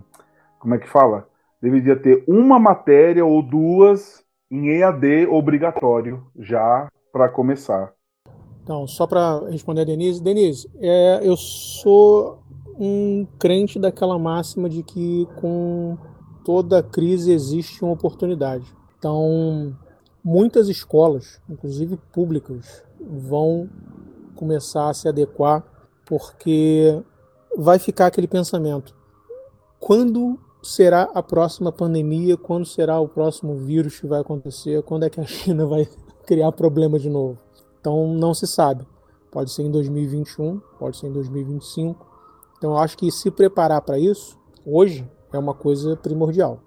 [0.58, 1.28] Como é que fala?
[1.60, 7.92] Deveria ter uma matéria ou duas em EAD obrigatório já para começar.
[8.62, 10.22] Então, só para responder a Denise.
[10.22, 12.38] Denise, é, eu sou
[12.80, 15.98] um crente daquela máxima de que com
[16.42, 18.64] toda crise existe uma oportunidade.
[18.98, 19.76] Então,
[20.24, 23.68] muitas escolas, inclusive públicas, vão
[24.34, 25.64] começar a se adequar,
[26.06, 27.02] porque
[27.56, 28.94] vai ficar aquele pensamento:
[29.80, 32.36] quando será a próxima pandemia?
[32.36, 34.82] Quando será o próximo vírus que vai acontecer?
[34.82, 35.88] Quando é que a China vai
[36.26, 37.38] criar problema de novo?
[37.80, 38.86] Então não se sabe.
[39.30, 42.06] Pode ser em 2021, pode ser em 2025.
[42.56, 46.60] Então eu acho que se preparar para isso hoje é uma coisa primordial,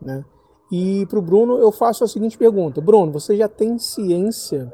[0.00, 0.24] né?
[0.70, 4.72] E para o Bruno eu faço a seguinte pergunta: Bruno, você já tem ciência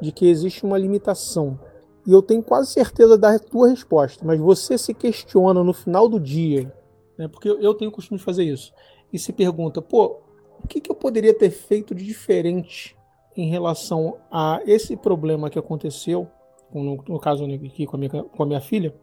[0.00, 1.58] de que existe uma limitação
[2.06, 6.18] e eu tenho quase certeza da tua resposta, mas você se questiona no final do
[6.18, 6.72] dia,
[7.16, 8.72] né, porque eu tenho o costume de fazer isso,
[9.12, 10.18] e se pergunta, pô,
[10.62, 12.96] o que, que eu poderia ter feito de diferente
[13.36, 16.26] em relação a esse problema que aconteceu,
[16.72, 18.94] no, no caso aqui com a minha, com a minha filha,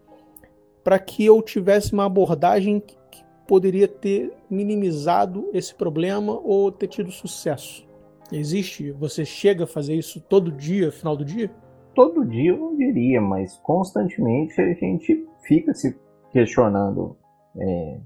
[0.83, 6.87] para que eu tivesse uma abordagem que, que poderia ter minimizado esse problema ou ter
[6.87, 7.86] tido sucesso?
[8.31, 8.91] Existe?
[8.91, 11.49] Você chega a fazer isso todo dia, final do dia?
[11.95, 15.97] Todo dia eu não diria, mas constantemente a gente fica se
[16.31, 17.15] questionando:
[17.57, 17.99] é,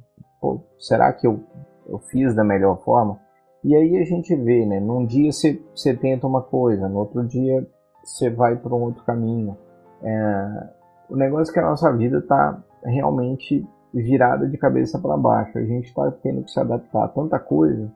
[0.80, 1.43] será que eu,
[1.88, 3.19] eu fiz da melhor forma?
[3.63, 4.80] E aí a gente vê, né?
[4.80, 7.67] Num dia você, você tenta uma coisa, no outro dia
[8.03, 9.57] você vai para um outro caminho.
[10.03, 10.69] É,
[11.09, 15.57] o negócio é que a nossa vida está realmente virada de cabeça para baixo.
[15.57, 17.91] A gente está tendo que se adaptar a tanta coisa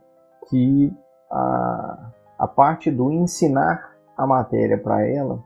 [0.49, 0.93] que
[1.31, 5.39] a, a parte do ensinar a matéria para ela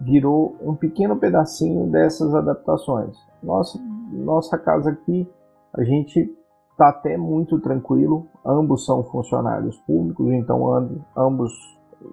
[0.00, 3.16] virou um pequeno pedacinho dessas adaptações.
[3.42, 3.78] Nossa,
[4.12, 5.28] nossa casa aqui,
[5.72, 6.30] a gente
[6.70, 8.26] está até muito tranquilo.
[8.44, 11.52] Ambos são funcionários públicos, então ambos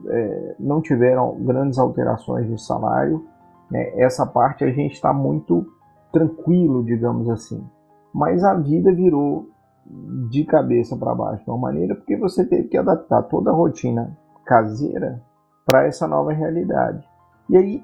[0.08, 3.26] é, não tiveram grandes alterações de salário.
[3.70, 3.92] Né?
[4.00, 5.66] Essa parte a gente está muito
[6.12, 7.64] tranquilo, digamos assim.
[8.14, 9.50] Mas a vida virou
[10.30, 14.18] de cabeça para baixo de uma maneira porque você teve que adaptar toda a rotina
[14.46, 15.22] caseira
[15.66, 17.08] para essa nova realidade.
[17.50, 17.84] E aí,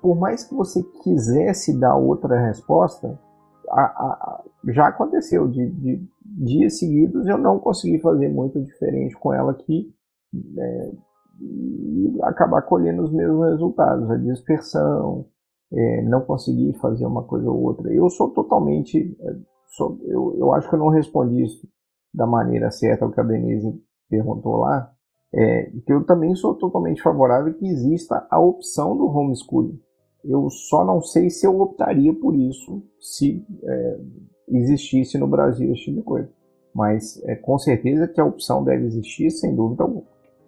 [0.00, 3.18] por mais que você quisesse dar outra resposta,
[3.70, 9.32] a, a, já aconteceu de, de, dias seguidos eu não consegui fazer muito diferente com
[9.32, 9.94] ela aqui
[10.58, 10.92] é,
[11.40, 15.26] e acabar colhendo os mesmos resultados, a dispersão,
[15.72, 17.92] é, não conseguir fazer uma coisa ou outra.
[17.92, 19.36] Eu sou totalmente, é,
[19.76, 21.68] sou, eu, eu acho que eu não respondi isso
[22.12, 23.74] da maneira certa o que a Denise
[24.08, 24.93] perguntou lá,
[25.36, 29.80] é, que eu também sou totalmente favorável que exista a opção do homeschooling.
[30.24, 33.98] Eu só não sei se eu optaria por isso se é,
[34.48, 36.30] existisse no Brasil esse tipo de coisa.
[36.72, 40.04] Mas é, com certeza que a opção deve existir, sem dúvida alguma.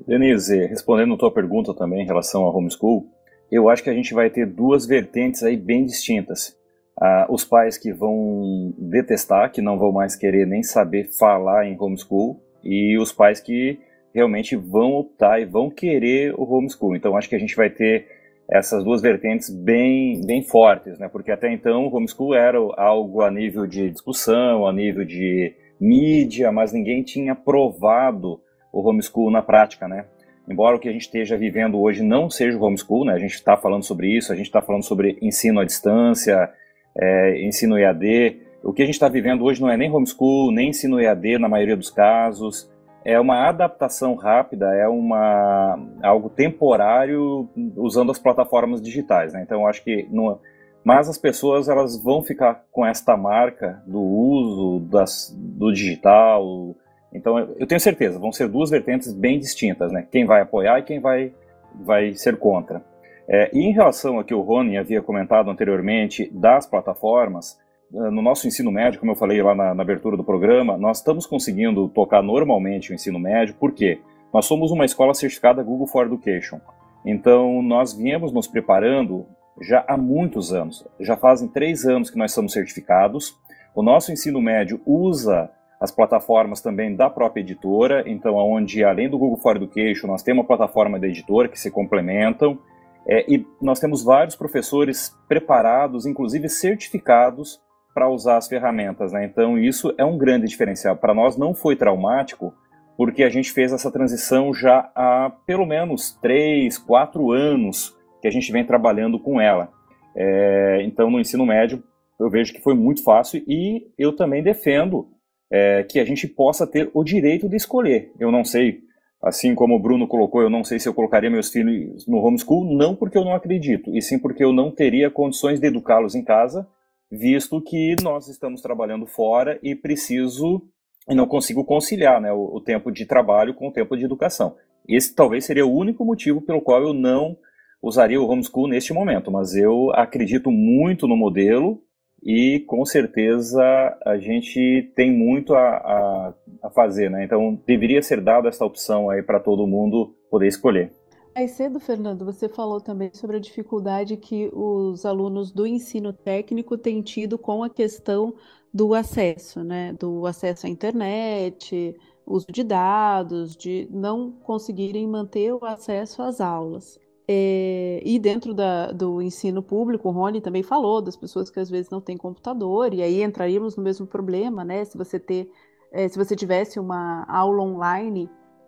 [0.06, 3.06] Denise, respondendo a tua pergunta também em relação ao homeschool,
[3.50, 6.56] eu acho que a gente vai ter duas vertentes aí bem distintas.
[7.00, 11.76] Ah, os pais que vão detestar, que não vão mais querer nem saber falar em
[11.78, 13.78] homeschool, e os pais que
[14.16, 16.96] realmente vão optar e vão querer o homeschool.
[16.96, 18.06] Então acho que a gente vai ter
[18.48, 21.06] essas duas vertentes bem, bem fortes, né?
[21.06, 26.50] Porque até então o homeschool era algo a nível de discussão, a nível de mídia,
[26.50, 28.40] mas ninguém tinha provado
[28.72, 30.06] o homeschool na prática, né?
[30.48, 33.12] Embora o que a gente esteja vivendo hoje não seja o homeschool, né?
[33.12, 36.50] A gente está falando sobre isso, a gente está falando sobre ensino à distância,
[36.98, 38.40] é, ensino EAD.
[38.62, 41.50] O que a gente está vivendo hoje não é nem homeschool, nem ensino EAD na
[41.50, 42.74] maioria dos casos
[43.06, 49.42] é uma adaptação rápida, é uma algo temporário usando as plataformas digitais, né?
[49.44, 50.40] Então acho que no,
[50.82, 56.74] mas as pessoas elas vão ficar com esta marca do uso das, do digital.
[57.14, 60.04] Então eu tenho certeza, vão ser duas vertentes bem distintas, né?
[60.10, 61.32] Quem vai apoiar e quem vai
[61.74, 62.82] vai ser contra.
[63.28, 67.56] É, e em relação ao que o Rony havia comentado anteriormente das plataformas,
[67.90, 71.26] no nosso ensino médio, como eu falei lá na, na, abertura do programa, nós estamos
[71.26, 74.00] conseguindo tocar normalmente o ensino médio, por quê?
[74.32, 76.60] Nós somos uma escola certificada Google for Education.
[77.04, 79.26] Então, nós viemos nos preparando
[79.62, 80.86] já há muitos anos.
[81.00, 83.34] Já fazem três anos que nós somos certificados.
[83.74, 89.18] O nosso ensino médio usa as plataformas também da própria editora, então, onde além do
[89.18, 92.58] Google for Education, nós temos uma plataforma da editora que se complementam.
[93.06, 97.60] É, e nós temos vários professores preparados, inclusive certificados,
[97.96, 99.24] para usar as ferramentas, né?
[99.24, 100.94] Então isso é um grande diferencial.
[100.94, 102.52] Para nós não foi traumático,
[102.94, 108.30] porque a gente fez essa transição já há pelo menos três, quatro anos que a
[108.30, 109.70] gente vem trabalhando com ela.
[110.14, 111.82] É, então no ensino médio
[112.20, 115.08] eu vejo que foi muito fácil e eu também defendo
[115.50, 118.12] é, que a gente possa ter o direito de escolher.
[118.20, 118.80] Eu não sei,
[119.22, 122.62] assim como o Bruno colocou, eu não sei se eu colocaria meus filhos no homeschool,
[122.62, 126.22] não porque eu não acredito, e sim porque eu não teria condições de educá-los em
[126.22, 126.68] casa
[127.10, 130.62] visto que nós estamos trabalhando fora e preciso
[131.08, 134.56] e não consigo conciliar né, o, o, tempo de trabalho com o tempo de educação.
[134.88, 137.36] Esse talvez seria o único motivo pelo qual eu não
[137.80, 141.80] usaria o homeschool neste momento, mas eu acredito muito no modelo
[142.22, 143.62] e com certeza
[144.04, 146.34] a gente tem muito a, a,
[146.64, 147.24] a fazer, né?
[147.24, 150.90] Então deveria ser dada essa opção aí para todo mundo poder escolher.
[151.36, 156.78] Mais cedo, Fernando, você falou também sobre a dificuldade que os alunos do ensino técnico
[156.78, 158.34] têm tido com a questão
[158.72, 159.92] do acesso, né?
[159.92, 166.98] Do acesso à internet, uso de dados, de não conseguirem manter o acesso às aulas.
[167.28, 171.68] É, e dentro da, do ensino público, o Rony também falou das pessoas que às
[171.68, 174.86] vezes não têm computador, e aí entraríamos no mesmo problema, né?
[174.86, 175.50] Se você ter,
[175.92, 178.26] é, se você tivesse uma aula online,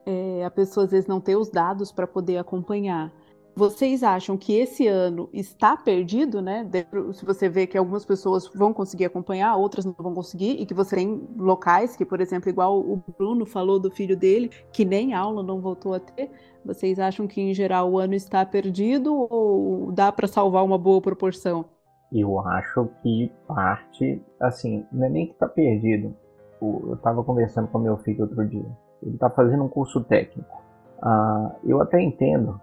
[0.08, 3.12] é, a pessoa às vezes não ter os dados para poder acompanhar.
[3.54, 6.66] Vocês acham que esse ano está perdido, né?
[7.12, 10.72] Se você vê que algumas pessoas vão conseguir acompanhar, outras não vão conseguir, e que
[10.72, 15.12] você tem locais que, por exemplo, igual o Bruno falou do filho dele, que nem
[15.12, 16.30] aula não voltou a ter,
[16.64, 21.02] vocês acham que em geral o ano está perdido ou dá para salvar uma boa
[21.02, 21.64] proporção?
[22.12, 26.14] Eu acho que parte, assim, não é nem que está perdido.
[26.62, 28.87] Eu estava conversando com meu filho outro dia.
[29.02, 30.62] Ele está fazendo um curso técnico.
[31.00, 32.60] Ah, eu até entendo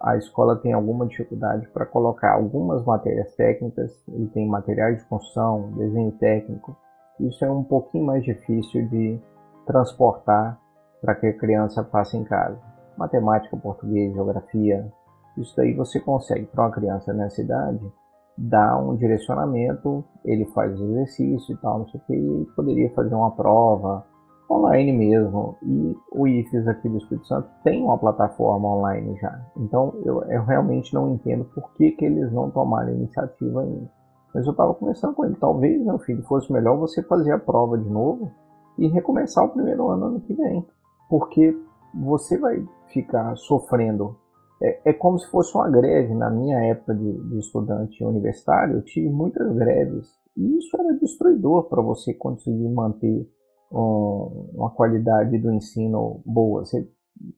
[0.00, 5.72] a escola tem alguma dificuldade para colocar algumas matérias técnicas, ele tem materiais de construção,
[5.72, 6.76] desenho técnico.
[7.20, 9.20] Isso é um pouquinho mais difícil de
[9.66, 10.58] transportar
[11.00, 12.58] para que a criança faça em casa.
[12.96, 14.90] Matemática, português, geografia,
[15.36, 17.92] isso daí você consegue para uma criança nessa idade
[18.36, 22.90] dar um direcionamento, ele faz o exercício e tal, não sei o que, e poderia
[22.94, 24.06] fazer uma prova,
[24.50, 25.56] online mesmo.
[25.62, 29.40] E o IFES aqui do Espírito Santo tem uma plataforma online já.
[29.56, 33.90] Então eu, eu realmente não entendo por que, que eles não tomaram iniciativa ainda.
[34.34, 37.78] Mas eu estava conversando com ele, talvez, meu filho, fosse melhor você fazer a prova
[37.78, 38.30] de novo
[38.76, 40.64] e recomeçar o primeiro ano ano que vem.
[41.08, 41.56] Porque
[41.94, 44.16] você vai ficar sofrendo.
[44.62, 46.14] É, é como se fosse uma greve.
[46.14, 50.06] Na minha época de, de estudante universitário, eu tive muitas greves.
[50.36, 53.26] E isso era destruidor para você conseguir manter
[53.70, 56.64] um, uma qualidade do ensino boa.
[56.64, 56.88] Você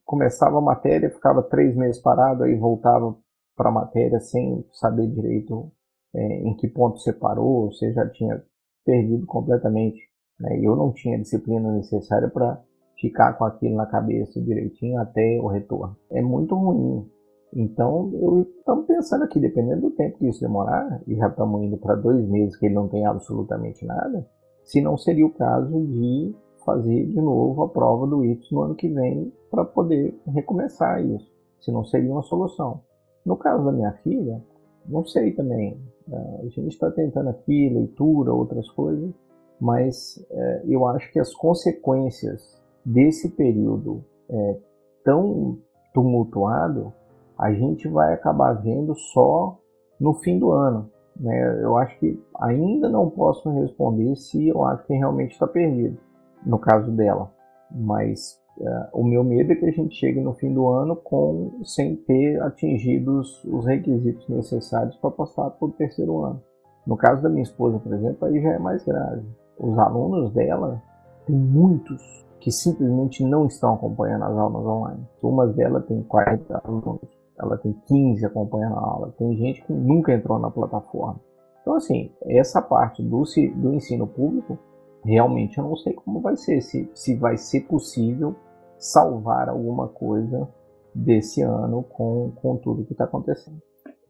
[0.04, 3.16] começava a matéria, ficava três meses parado, aí voltava
[3.56, 5.70] para a matéria sem saber direito
[6.14, 8.42] é, em que ponto você parou, você já tinha
[8.84, 10.00] perdido completamente.
[10.38, 10.58] Né?
[10.62, 12.62] Eu não tinha disciplina necessária para
[13.00, 15.96] ficar com aquilo na cabeça direitinho até o retorno.
[16.10, 17.08] É muito ruim.
[17.52, 21.76] Então, eu estamos pensando aqui, dependendo do tempo que isso demorar, e já estamos indo
[21.78, 24.26] para dois meses que ele não tem absolutamente nada,
[24.64, 26.34] se não seria o caso de
[26.64, 31.30] fazer de novo a prova do Y no ano que vem para poder recomeçar isso.
[31.60, 32.80] Se não seria uma solução.
[33.24, 34.42] No caso da minha filha,
[34.86, 35.78] não sei também.
[36.10, 39.12] É, a gente está tentando aqui leitura, outras coisas,
[39.60, 44.58] mas é, eu acho que as consequências desse período é,
[45.04, 45.58] tão
[45.92, 46.92] tumultuado
[47.40, 49.58] a gente vai acabar vendo só
[49.98, 50.90] no fim do ano.
[51.20, 51.62] Né?
[51.62, 55.98] Eu acho que ainda não posso responder se eu acho que realmente está perdido,
[56.44, 57.30] no caso dela.
[57.70, 61.60] Mas uh, o meu medo é que a gente chegue no fim do ano com
[61.62, 66.42] sem ter atingido os, os requisitos necessários para passar para o terceiro ano.
[66.86, 69.22] No caso da minha esposa, por exemplo, aí já é mais grave.
[69.58, 70.82] Os alunos dela,
[71.26, 75.06] tem muitos que simplesmente não estão acompanhando as aulas online.
[75.20, 80.12] Turmas dela tem 40 alunos ela tem 15 acompanhando a aula, tem gente que nunca
[80.12, 81.20] entrou na plataforma.
[81.62, 83.22] Então, assim, essa parte do,
[83.56, 84.58] do ensino público,
[85.04, 88.34] realmente eu não sei como vai ser, se, se vai ser possível
[88.78, 90.48] salvar alguma coisa
[90.94, 93.58] desse ano com, com tudo que está acontecendo.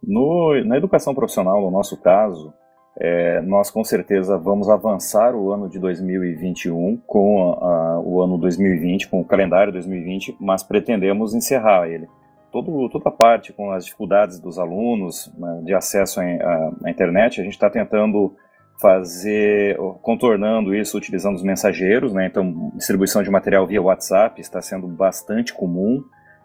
[0.03, 2.53] No, na educação profissional, no nosso caso,
[2.99, 8.39] é, nós com certeza vamos avançar o ano de 2021 com a, a, o ano
[8.39, 12.09] 2020, com o calendário 2020, mas pretendemos encerrar ele
[12.51, 17.45] todo, toda a parte com as dificuldades dos alunos né, de acesso à, internet, a
[17.45, 18.35] gente está tentando
[18.81, 22.27] fazer, contornando isso utilizando os mensageiros, né?
[22.27, 26.03] Então, distribuição de material via WhatsApp está sendo bastante comum.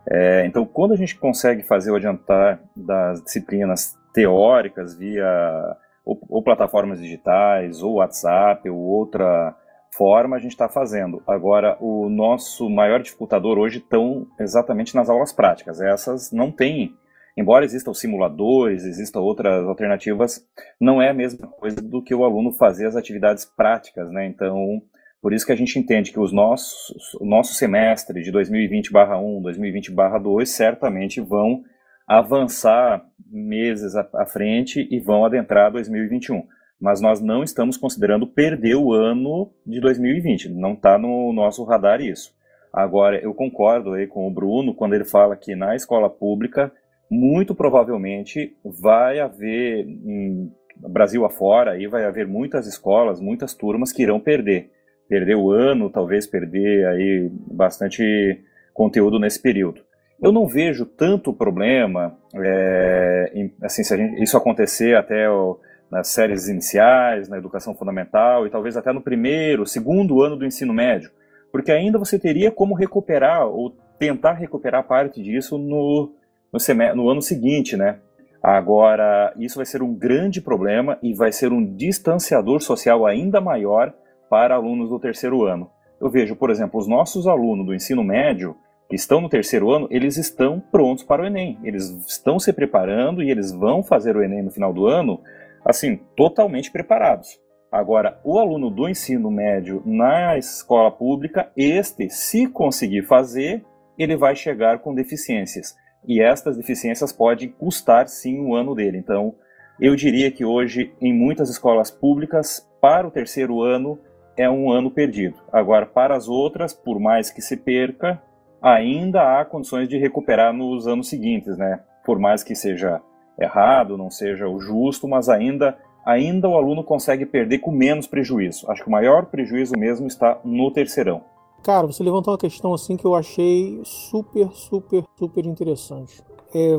[0.10, 6.44] É, então, quando a gente consegue fazer o adiantar das disciplinas teóricas via ou, ou
[6.44, 9.56] plataformas digitais, ou WhatsApp, ou outra
[9.98, 11.22] forma a gente está fazendo.
[11.28, 15.82] Agora, o nosso maior dificultador hoje estão exatamente nas aulas práticas.
[15.82, 16.94] Essas não têm,
[17.38, 20.46] embora existam simuladores, existam outras alternativas,
[20.80, 24.26] não é a mesma coisa do que o aluno fazer as atividades práticas, né?
[24.28, 24.82] Então,
[25.22, 30.46] por isso que a gente entende que os nossos, o nosso semestre de 2020/1, 2020/2
[30.46, 31.64] certamente vão
[32.08, 36.44] avançar meses à, frente e vão adentrar 2021
[36.80, 40.50] mas nós não estamos considerando perder o ano de 2020.
[40.50, 42.34] Não está no nosso radar isso.
[42.72, 46.72] Agora, eu concordo aí com o Bruno quando ele fala que na escola pública,
[47.10, 54.04] muito provavelmente vai haver, em Brasil afora, aí vai haver muitas escolas, muitas turmas que
[54.04, 54.72] irão perder.
[55.08, 59.82] Perder o ano, talvez perder aí bastante conteúdo nesse período.
[60.22, 65.60] Eu não vejo tanto problema, é, em, assim, se gente, isso acontecer até o,
[65.90, 70.74] nas séries iniciais, na educação fundamental e talvez até no primeiro, segundo ano do ensino
[70.74, 71.12] médio,
[71.52, 76.12] porque ainda você teria como recuperar ou tentar recuperar parte disso no,
[76.52, 78.00] no, no ano seguinte, né?
[78.44, 83.92] Agora, isso vai ser um grande problema e vai ser um distanciador social ainda maior
[84.30, 85.70] para alunos do terceiro ano.
[86.00, 88.56] Eu vejo, por exemplo, os nossos alunos do ensino médio
[88.88, 91.58] que estão no terceiro ano, eles estão prontos para o Enem.
[91.64, 95.20] Eles estão se preparando e eles vão fazer o Enem no final do ano,
[95.66, 97.40] assim, totalmente preparados.
[97.72, 103.66] Agora, o aluno do ensino médio na escola pública, este, se conseguir fazer,
[103.98, 105.76] ele vai chegar com deficiências.
[106.08, 108.98] E estas deficiências podem custar sim o ano dele.
[108.98, 109.36] Então,
[109.80, 114.00] eu diria que hoje, em muitas escolas públicas, para o terceiro ano,
[114.38, 115.38] é um ano perdido.
[115.52, 118.22] Agora, para as outras, por mais que se perca,
[118.62, 121.82] ainda há condições de recuperar nos anos seguintes, né?
[122.06, 123.02] Por mais que seja
[123.38, 128.70] errado, não seja o justo, mas ainda ainda o aluno consegue perder com menos prejuízo.
[128.70, 131.24] Acho que o maior prejuízo mesmo está no terceirão.
[131.64, 136.22] Cara, você levantou uma questão assim que eu achei super, super, super interessante.
[136.54, 136.78] É,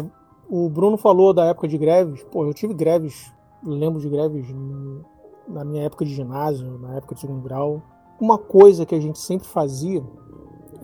[0.48, 2.22] o Bruno falou da época de greves.
[2.30, 3.32] Pô, eu tive greves,
[3.64, 4.46] lembro de greves
[5.48, 7.82] na minha época de ginásio, na época de segundo grau.
[8.20, 10.04] Uma coisa que a gente sempre fazia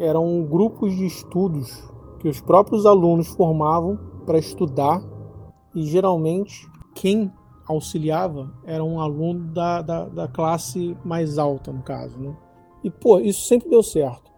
[0.01, 5.01] eram grupos de estudos que os próprios alunos formavam para estudar
[5.75, 7.33] e geralmente quem
[7.67, 12.19] auxiliava era um aluno da, da, da, classe mais alta, no caso.
[12.19, 12.35] Né?
[12.85, 14.31] E, pô, isso sempre deu certo.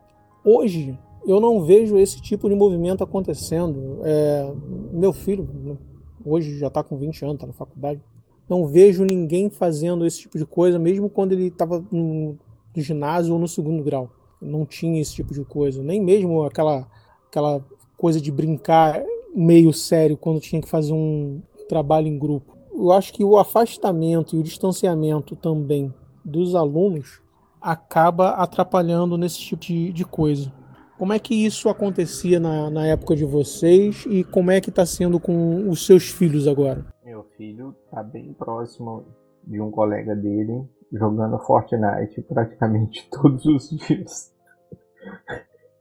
[0.45, 4.01] Hoje, eu não vejo esse tipo de movimento acontecendo.
[4.05, 4.53] É,
[4.93, 5.77] meu filho, né,
[6.25, 8.01] hoje já está com 20 anos, está na faculdade.
[8.49, 12.37] Não vejo ninguém fazendo esse tipo de coisa, mesmo quando ele estava no
[12.77, 14.11] ginásio ou no segundo grau
[14.45, 16.87] não tinha esse tipo de coisa, nem mesmo aquela,
[17.27, 17.65] aquela
[17.97, 19.03] coisa de brincar
[19.35, 22.57] meio sério quando tinha que fazer um trabalho em grupo.
[22.73, 25.93] Eu acho que o afastamento e o distanciamento também
[26.25, 27.21] dos alunos
[27.61, 30.53] acaba atrapalhando nesse tipo de, de coisa.
[30.99, 34.87] Como é que isso acontecia na, na época de vocês e como é que está
[34.87, 36.85] sendo com os seus filhos agora?
[37.05, 39.05] Meu filho está bem próximo
[39.47, 44.33] de um colega dele jogando Fortnite praticamente todos os dias.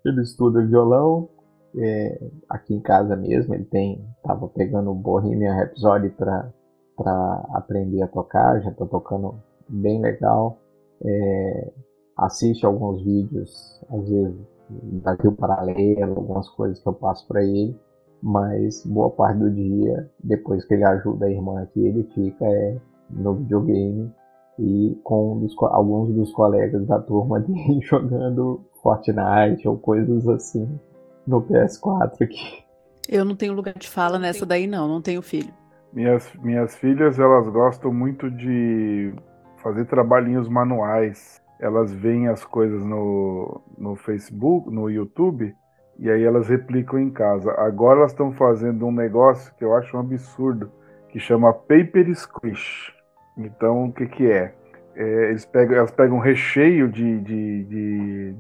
[0.04, 1.30] ele estuda violão,
[1.78, 6.52] é, aqui em casa mesmo, ele tem, tava pegando o Bohemian Rhapsody para
[6.96, 9.36] para aprender a tocar, já tá tocando
[9.68, 10.60] bem legal.
[11.04, 11.72] É,
[12.18, 14.36] assiste alguns vídeos, às vezes
[14.70, 17.76] Brasil Paralelo, algumas coisas que eu passo para ele,
[18.22, 22.78] mas boa parte do dia, depois que ele ajuda a irmã aqui, ele fica é,
[23.10, 24.14] no videogame
[24.60, 30.80] e com dos, alguns dos colegas da turma dele jogando Fortnite ou coisas assim
[31.26, 32.64] no PS4 aqui.
[33.08, 35.54] Eu não tenho lugar de fala nessa daí não, não tenho filho.
[35.92, 39.14] Minhas, minhas filhas, elas gostam muito de
[39.58, 41.42] fazer trabalhinhos manuais.
[41.60, 45.56] Elas veem as coisas no, no Facebook, no YouTube,
[46.00, 47.52] e aí elas replicam em casa.
[47.60, 50.72] Agora elas estão fazendo um negócio que eu acho um absurdo,
[51.10, 52.92] que chama Paper Squish.
[53.38, 54.54] Então, o que, que é?
[54.96, 58.36] é eles pegam, elas pegam um recheio de, de, de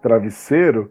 [0.00, 0.90] travesseiro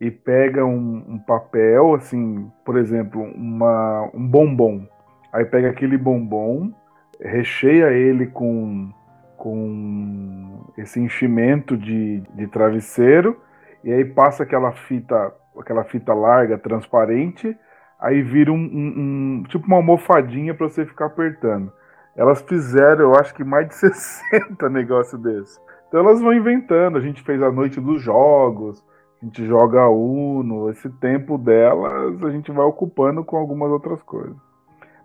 [0.00, 4.86] e pega um, um, papel, assim, por exemplo, uma, um bombom.
[5.32, 6.72] Aí pega aquele bombom,
[7.20, 8.90] recheia ele com,
[9.36, 13.40] com esse enchimento de, de travesseiro
[13.84, 17.56] e aí passa aquela fita, aquela fita larga, transparente,
[17.98, 21.72] aí vira um, um, um tipo uma almofadinha para você ficar apertando.
[22.16, 25.60] Elas fizeram, eu acho que mais de 60 negócios desse.
[25.88, 26.96] Então elas vão inventando.
[26.96, 28.84] A gente fez a noite dos jogos,
[29.20, 30.70] a gente joga Uno.
[30.70, 34.36] Esse tempo delas a gente vai ocupando com algumas outras coisas.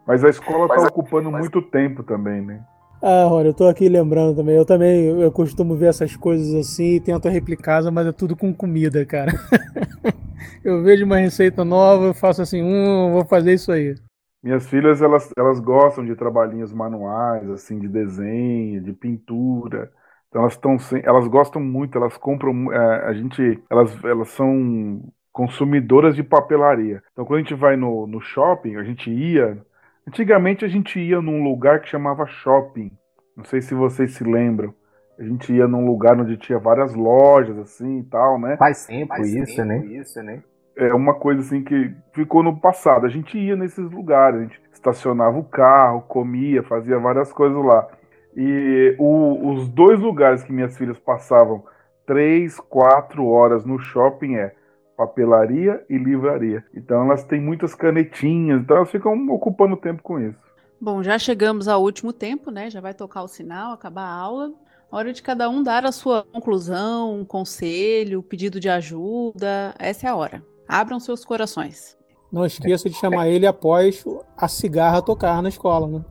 [0.08, 1.42] Mas a escola está ocupando mas...
[1.42, 2.64] muito tempo também, né?
[3.02, 4.56] Ah, olha, eu tô aqui lembrando também.
[4.56, 8.54] Eu também eu costumo ver essas coisas assim e tento replicar, mas é tudo com
[8.54, 9.32] comida, cara.
[10.64, 13.96] eu vejo uma receita nova, eu faço assim, hum, vou fazer isso aí.
[14.42, 19.92] Minhas filhas, elas, elas gostam de trabalhinhos manuais, assim, de desenho, de pintura.
[20.36, 26.14] Então elas estão elas gostam muito, elas compram é, a gente, elas, elas são consumidoras
[26.14, 27.02] de papelaria.
[27.14, 29.58] Então quando a gente vai no, no shopping, a gente ia,
[30.06, 32.92] antigamente a gente ia num lugar que chamava shopping.
[33.38, 34.74] Não sei se vocês se lembram.
[35.18, 38.58] A gente ia num lugar onde tinha várias lojas assim e tal, né?
[38.58, 39.86] Faz tempo Faz isso, tempo né?
[39.86, 40.44] Isso, né?
[40.76, 43.06] É uma coisa assim que ficou no passado.
[43.06, 47.88] A gente ia nesses lugares, a gente estacionava o carro, comia, fazia várias coisas lá.
[48.36, 51.64] E o, os dois lugares que minhas filhas passavam
[52.06, 54.54] três, quatro horas no shopping é
[54.98, 56.64] papelaria e livraria.
[56.74, 60.40] Então elas têm muitas canetinhas, então elas ficam ocupando tempo com isso.
[60.80, 62.70] Bom, já chegamos ao último tempo, né?
[62.70, 64.54] Já vai tocar o sinal, acabar a aula.
[64.92, 69.74] Hora de cada um dar a sua conclusão, um conselho, pedido de ajuda.
[69.80, 70.44] Essa é a hora.
[70.68, 71.98] Abram seus corações.
[72.32, 74.04] Não esqueça de chamar ele após
[74.38, 76.06] a cigarra tocar na escola, né?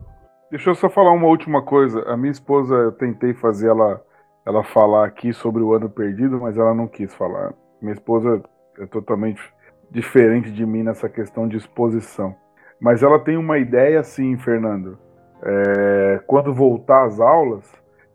[0.51, 2.01] Deixa eu só falar uma última coisa.
[2.03, 4.01] A minha esposa, eu tentei fazer ela,
[4.45, 7.53] ela falar aqui sobre o ano perdido, mas ela não quis falar.
[7.81, 8.43] Minha esposa
[8.79, 9.41] é totalmente
[9.89, 12.35] diferente de mim nessa questão de exposição.
[12.79, 14.97] Mas ela tem uma ideia assim, Fernando.
[15.41, 17.71] É, quando voltar às aulas,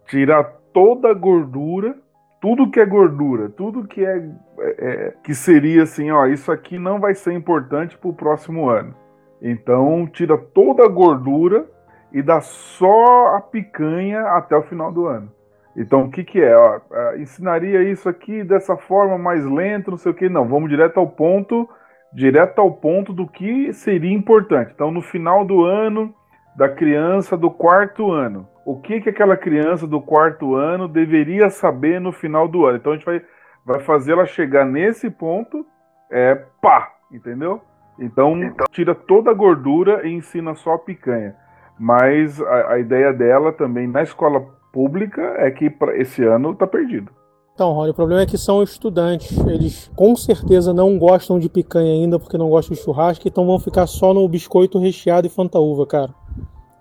[0.07, 1.97] tirar toda a gordura,
[2.41, 4.31] tudo que é gordura, tudo que é,
[4.78, 8.95] é que seria assim, ó, isso aqui não vai ser importante para o próximo ano.
[9.43, 11.66] Então tira toda a gordura
[12.12, 15.30] e dá só a picanha até o final do ano.
[15.76, 16.56] Então o que que é?
[16.56, 20.28] Ó, é, ensinaria isso aqui dessa forma mais lento, não sei o que.
[20.28, 21.68] Não, vamos direto ao ponto,
[22.12, 24.72] direto ao ponto do que seria importante.
[24.74, 26.14] Então no final do ano
[26.56, 28.48] da criança do quarto ano.
[28.66, 32.76] O que, que aquela criança do quarto ano deveria saber no final do ano?
[32.76, 33.22] Então a gente vai,
[33.64, 35.64] vai fazer ela chegar nesse ponto,
[36.11, 37.62] é pá, entendeu?
[37.98, 41.34] Então, então tira toda a gordura e ensina só a picanha.
[41.81, 46.66] Mas a, a ideia dela também na escola pública é que pra, esse ano tá
[46.66, 47.11] perdido.
[47.55, 49.39] Então, Rony, o problema é que são estudantes.
[49.47, 53.59] Eles com certeza não gostam de picanha ainda porque não gostam de churrasco, então vão
[53.59, 56.14] ficar só no biscoito recheado e fantaúva, cara.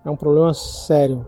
[0.04, 1.24] É um problema sério.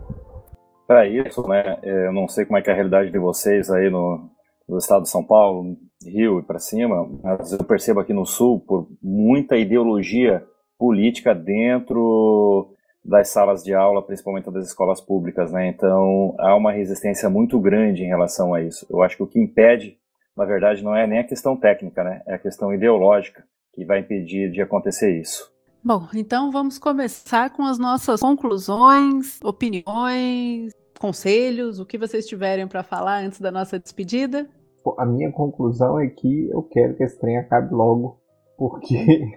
[0.86, 3.88] Para isso, né, é, eu não sei como é, é a realidade de vocês aí
[3.88, 4.28] no,
[4.68, 8.60] no estado de São Paulo, Rio e para cima, mas eu percebo aqui no Sul,
[8.60, 10.44] por muita ideologia
[10.78, 12.71] política dentro
[13.04, 15.68] das salas de aula, principalmente das escolas públicas, né?
[15.68, 18.86] Então há uma resistência muito grande em relação a isso.
[18.88, 19.98] Eu acho que o que impede,
[20.36, 22.22] na verdade, não é nem a questão técnica, né?
[22.26, 25.50] É a questão ideológica que vai impedir de acontecer isso.
[25.84, 32.84] Bom, então vamos começar com as nossas conclusões, opiniões, conselhos, o que vocês tiverem para
[32.84, 34.48] falar antes da nossa despedida.
[34.96, 38.20] A minha conclusão é que eu quero que esse trem acabe logo,
[38.56, 39.34] porque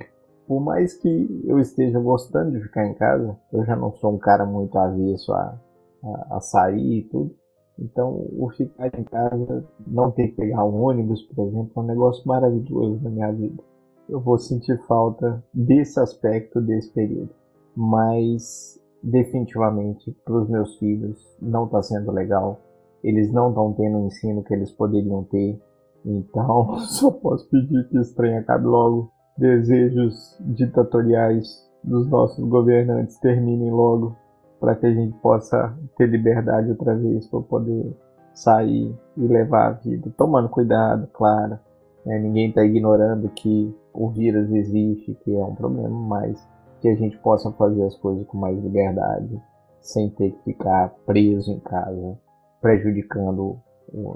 [0.48, 4.18] por mais que eu esteja gostando de ficar em casa, eu já não sou um
[4.18, 5.60] cara muito avesso a,
[6.04, 7.36] a, a sair e tudo.
[7.78, 11.84] Então, o ficar em casa, não ter que pegar um ônibus, por exemplo, é um
[11.84, 13.62] negócio maravilhoso na minha vida
[14.08, 17.30] eu vou sentir falta desse aspecto desse período.
[17.76, 22.60] Mas definitivamente para os meus filhos não está sendo legal.
[23.04, 25.60] Eles não estão tendo o ensino que eles poderiam ter.
[26.06, 29.12] Então só posso pedir que esse trem acabe logo.
[29.38, 34.16] Desejos ditatoriais dos nossos governantes terminem logo
[34.60, 37.96] para que a gente possa ter liberdade outra vez para poder
[38.34, 41.60] sair e levar a vida, tomando cuidado, claro.
[42.06, 46.48] É, ninguém está ignorando que o vírus existe, que é um problema, mas
[46.82, 49.42] que a gente possa fazer as coisas com mais liberdade,
[49.82, 52.18] sem ter que ficar preso em casa,
[52.62, 53.58] prejudicando,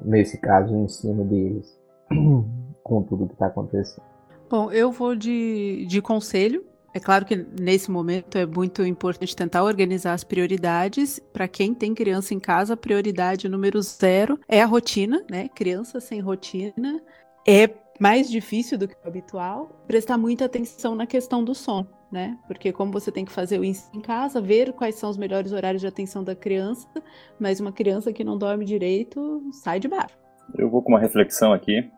[0.04, 1.76] nesse caso, o ensino deles,
[2.84, 4.19] com tudo que está acontecendo.
[4.50, 6.66] Bom, eu vou de, de conselho.
[6.92, 11.20] É claro que nesse momento é muito importante tentar organizar as prioridades.
[11.32, 15.48] Para quem tem criança em casa, a prioridade número zero é a rotina, né?
[15.50, 17.00] Criança sem rotina
[17.48, 17.70] é
[18.00, 22.36] mais difícil do que o habitual, prestar muita atenção na questão do sono, né?
[22.48, 25.52] Porque como você tem que fazer o ensino em casa, ver quais são os melhores
[25.52, 26.88] horários de atenção da criança,
[27.40, 30.18] mas uma criança que não dorme direito sai de baixo.
[30.58, 31.90] Eu vou com uma reflexão aqui,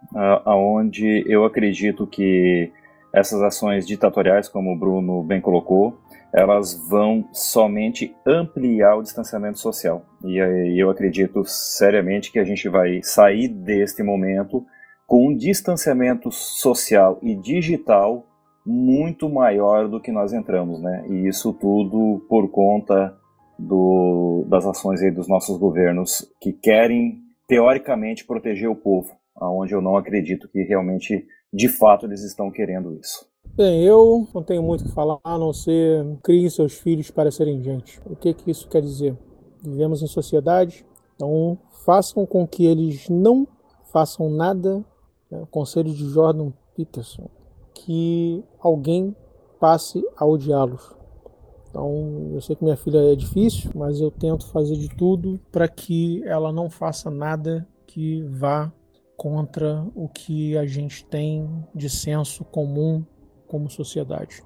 [0.45, 2.71] aonde eu acredito que
[3.13, 5.99] essas ações ditatoriais, como o Bruno bem colocou,
[6.33, 10.05] elas vão somente ampliar o distanciamento social.
[10.23, 14.65] E eu acredito seriamente que a gente vai sair deste momento
[15.05, 18.25] com um distanciamento social e digital
[18.65, 21.03] muito maior do que nós entramos, né?
[21.09, 23.17] E isso tudo por conta
[23.59, 27.19] do, das ações aí dos nossos governos que querem
[27.51, 32.95] teoricamente proteger o povo, aonde eu não acredito que realmente, de fato, eles estão querendo
[32.95, 33.29] isso.
[33.57, 37.29] Bem, eu não tenho muito o que falar a não ser criem seus filhos para
[37.29, 37.99] serem gente.
[38.05, 39.17] O que que isso quer dizer?
[39.61, 43.45] Vivemos em sociedade, então façam com que eles não
[43.91, 44.77] façam nada
[45.29, 47.29] né, o conselho de Jordan Peterson,
[47.73, 49.13] que alguém
[49.59, 50.95] passe a odiá-los.
[51.71, 55.69] Então, eu sei que minha filha é difícil, mas eu tento fazer de tudo para
[55.69, 58.69] que ela não faça nada que vá
[59.15, 63.05] contra o que a gente tem de senso comum
[63.47, 64.43] como sociedade.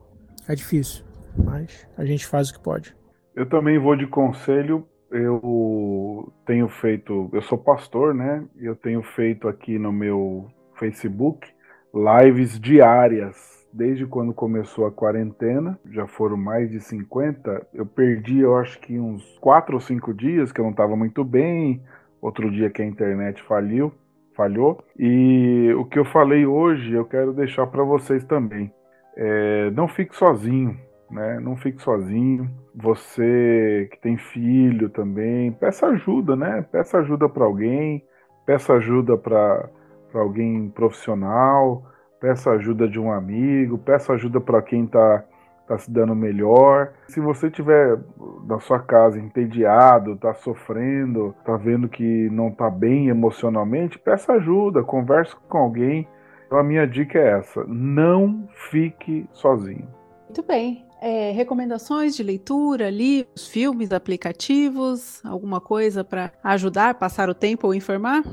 [0.47, 1.03] É difícil,
[1.35, 2.95] mas a gente faz o que pode.
[3.35, 4.87] Eu também vou de conselho.
[5.09, 8.45] Eu tenho feito, eu sou pastor, né?
[8.55, 10.47] Eu tenho feito aqui no meu
[10.77, 11.47] Facebook,
[11.93, 13.54] lives diárias.
[13.75, 17.67] Desde quando começou a quarentena, já foram mais de 50.
[17.73, 21.25] Eu perdi, eu acho que uns 4 ou 5 dias que eu não estava muito
[21.25, 21.81] bem.
[22.21, 23.91] Outro dia que a internet faliu,
[24.33, 24.81] falhou.
[24.97, 28.71] E o que eu falei hoje, eu quero deixar para vocês também.
[29.17, 30.77] é, não fique sozinho,
[31.11, 31.39] né?
[31.41, 32.49] Não fique sozinho.
[32.73, 36.65] Você que tem filho também, peça ajuda, né?
[36.71, 38.05] Peça ajuda para alguém,
[38.45, 39.69] peça ajuda para
[40.13, 41.83] alguém profissional,
[42.19, 45.23] peça ajuda de um amigo, peça ajuda para quem está
[45.67, 46.93] tá se dando melhor.
[47.07, 47.97] Se você tiver
[48.45, 54.83] na sua casa entediado, está sofrendo, está vendo que não está bem emocionalmente, peça ajuda,
[54.83, 56.07] converse com alguém.
[56.45, 59.87] Então a minha dica é essa: não fique sozinho.
[60.25, 60.85] Muito bem.
[61.01, 67.75] É, recomendações de leitura, livros, filmes, aplicativos, alguma coisa para ajudar, passar o tempo ou
[67.75, 68.23] informar?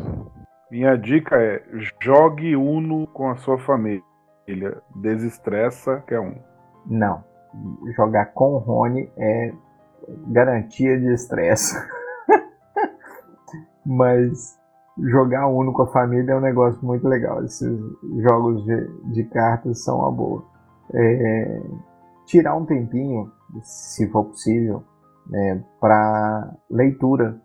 [0.72, 1.62] Minha dica é
[2.00, 4.02] jogue Uno com a sua família.
[4.96, 6.34] Desestressa, que é um.
[6.86, 7.22] Não.
[7.94, 9.52] Jogar com o Rony é
[10.28, 11.76] garantia de estresse.
[13.84, 14.58] Mas
[14.96, 17.44] jogar Uno com a família é um negócio muito legal.
[17.44, 17.78] Esses
[18.22, 20.42] jogos de, de cartas são uma boa.
[20.94, 21.60] É,
[22.24, 23.30] tirar um tempinho,
[23.60, 24.82] se for possível,
[25.34, 27.38] é, para leitura,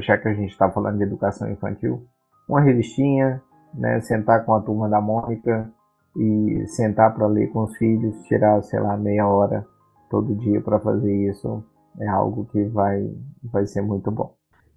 [0.00, 2.08] já que a gente está falando de educação infantil,
[2.50, 3.40] uma revistinha,
[3.72, 5.72] né, sentar com a turma da Mônica
[6.16, 9.64] e sentar para ler com os filhos, tirar, sei lá, meia hora
[10.10, 11.64] todo dia para fazer isso,
[12.00, 13.08] é algo que vai,
[13.44, 14.34] vai ser muito bom.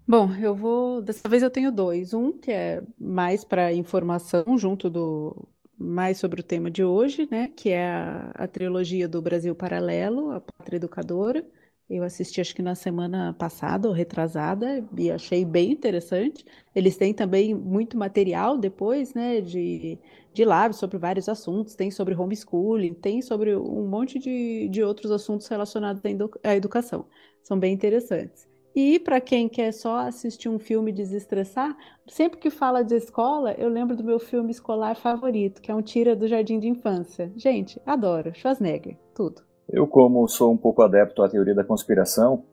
[0.08, 1.02] Bom, eu vou.
[1.02, 2.14] Dessa vez eu tenho dois.
[2.14, 5.48] Um que é mais para informação, junto do.
[5.78, 7.50] Mais sobre o tema de hoje, né?
[7.56, 11.44] Que é a, a trilogia do Brasil Paralelo, a Pátria Educadora.
[11.90, 16.46] Eu assisti acho que na semana passada ou retrasada e achei bem interessante.
[16.74, 20.00] Eles têm também muito material depois, né, de,
[20.34, 21.76] de lives sobre vários assuntos.
[21.76, 26.02] Tem sobre homeschooling, tem sobre um monte de, de outros assuntos relacionados
[26.44, 27.06] à educação.
[27.44, 28.48] São bem interessantes.
[28.76, 31.78] E para quem quer só assistir um filme e desestressar,
[32.08, 35.82] sempre que fala de escola, eu lembro do meu filme escolar favorito, que é um
[35.82, 37.32] Tira do Jardim de Infância.
[37.36, 38.34] Gente, adoro.
[38.34, 39.53] Schwarzenegger, tudo.
[39.74, 42.44] Eu, como sou um pouco adepto à teoria da conspiração,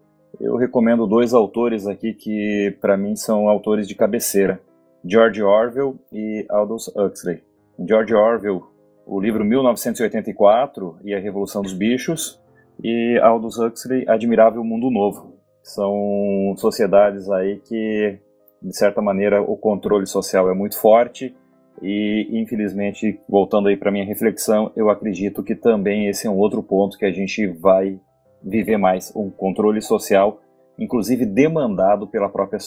[0.41, 4.59] eu recomendo dois autores aqui que, para mim, são autores de cabeceira:
[5.05, 7.43] George Orwell e Aldous Huxley.
[7.79, 8.63] George Orwell,
[9.07, 12.41] o livro 1984 e a Revolução dos Bichos,
[12.83, 15.35] e Aldous Huxley, Admirável Mundo Novo.
[15.63, 18.19] São sociedades aí que,
[18.63, 21.37] de certa maneira, o controle social é muito forte
[21.83, 26.63] e, infelizmente, voltando aí para minha reflexão, eu acredito que também esse é um outro
[26.63, 27.99] ponto que a gente vai
[28.43, 30.41] viver mais, um controle social,
[30.79, 32.59] inclusive demandado pela própria,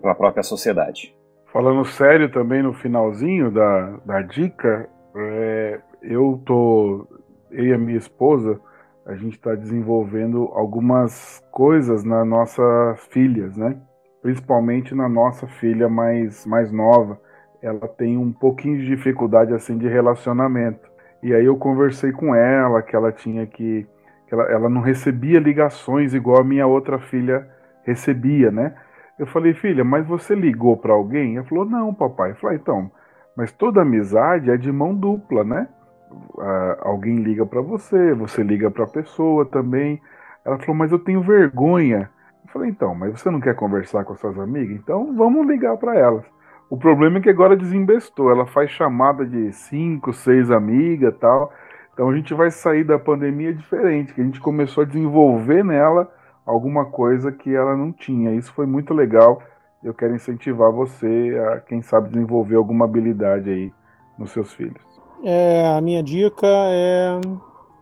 [0.00, 1.14] pela própria sociedade.
[1.52, 7.06] Falando sério também no finalzinho da, da dica, é, eu tô,
[7.50, 8.60] eu e a minha esposa,
[9.04, 13.76] a gente está desenvolvendo algumas coisas nas nossas filhas, né?
[14.22, 17.18] Principalmente na nossa filha mais, mais nova
[17.62, 20.88] ela tem um pouquinho de dificuldade assim de relacionamento.
[21.22, 23.86] E aí eu conversei com ela que ela tinha que,
[24.26, 27.46] que ela, ela não recebia ligações igual a minha outra filha
[27.84, 28.74] recebia, né?
[29.18, 31.36] Eu falei, filha, mas você ligou para alguém?
[31.36, 32.30] Ela falou, não, papai.
[32.30, 32.90] Eu falei, ah, então,
[33.36, 35.68] mas toda amizade é de mão dupla, né?
[36.38, 40.00] Ah, alguém liga para você, você liga para a pessoa também.
[40.44, 42.08] Ela falou, mas eu tenho vergonha.
[42.44, 44.74] Eu falei, então, mas você não quer conversar com as suas amigas?
[44.76, 46.24] Então vamos ligar para elas.
[46.70, 48.30] O problema é que agora desembestou.
[48.30, 51.52] Ela faz chamada de cinco, seis amigas tal.
[51.92, 56.08] Então a gente vai sair da pandemia diferente, que a gente começou a desenvolver nela
[56.46, 58.32] alguma coisa que ela não tinha.
[58.36, 59.42] Isso foi muito legal.
[59.82, 63.72] Eu quero incentivar você a, quem sabe, desenvolver alguma habilidade aí
[64.16, 64.80] nos seus filhos.
[65.24, 67.20] É, a minha dica é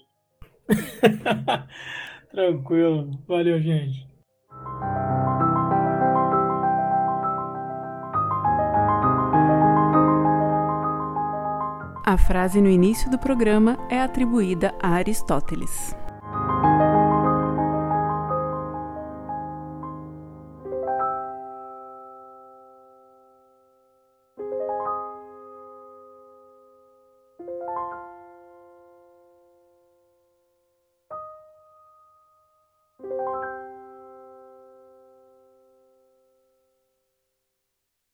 [2.32, 3.10] Tranquilo.
[3.28, 4.10] Valeu, gente.
[12.03, 15.95] A frase no início do programa é atribuída a Aristóteles.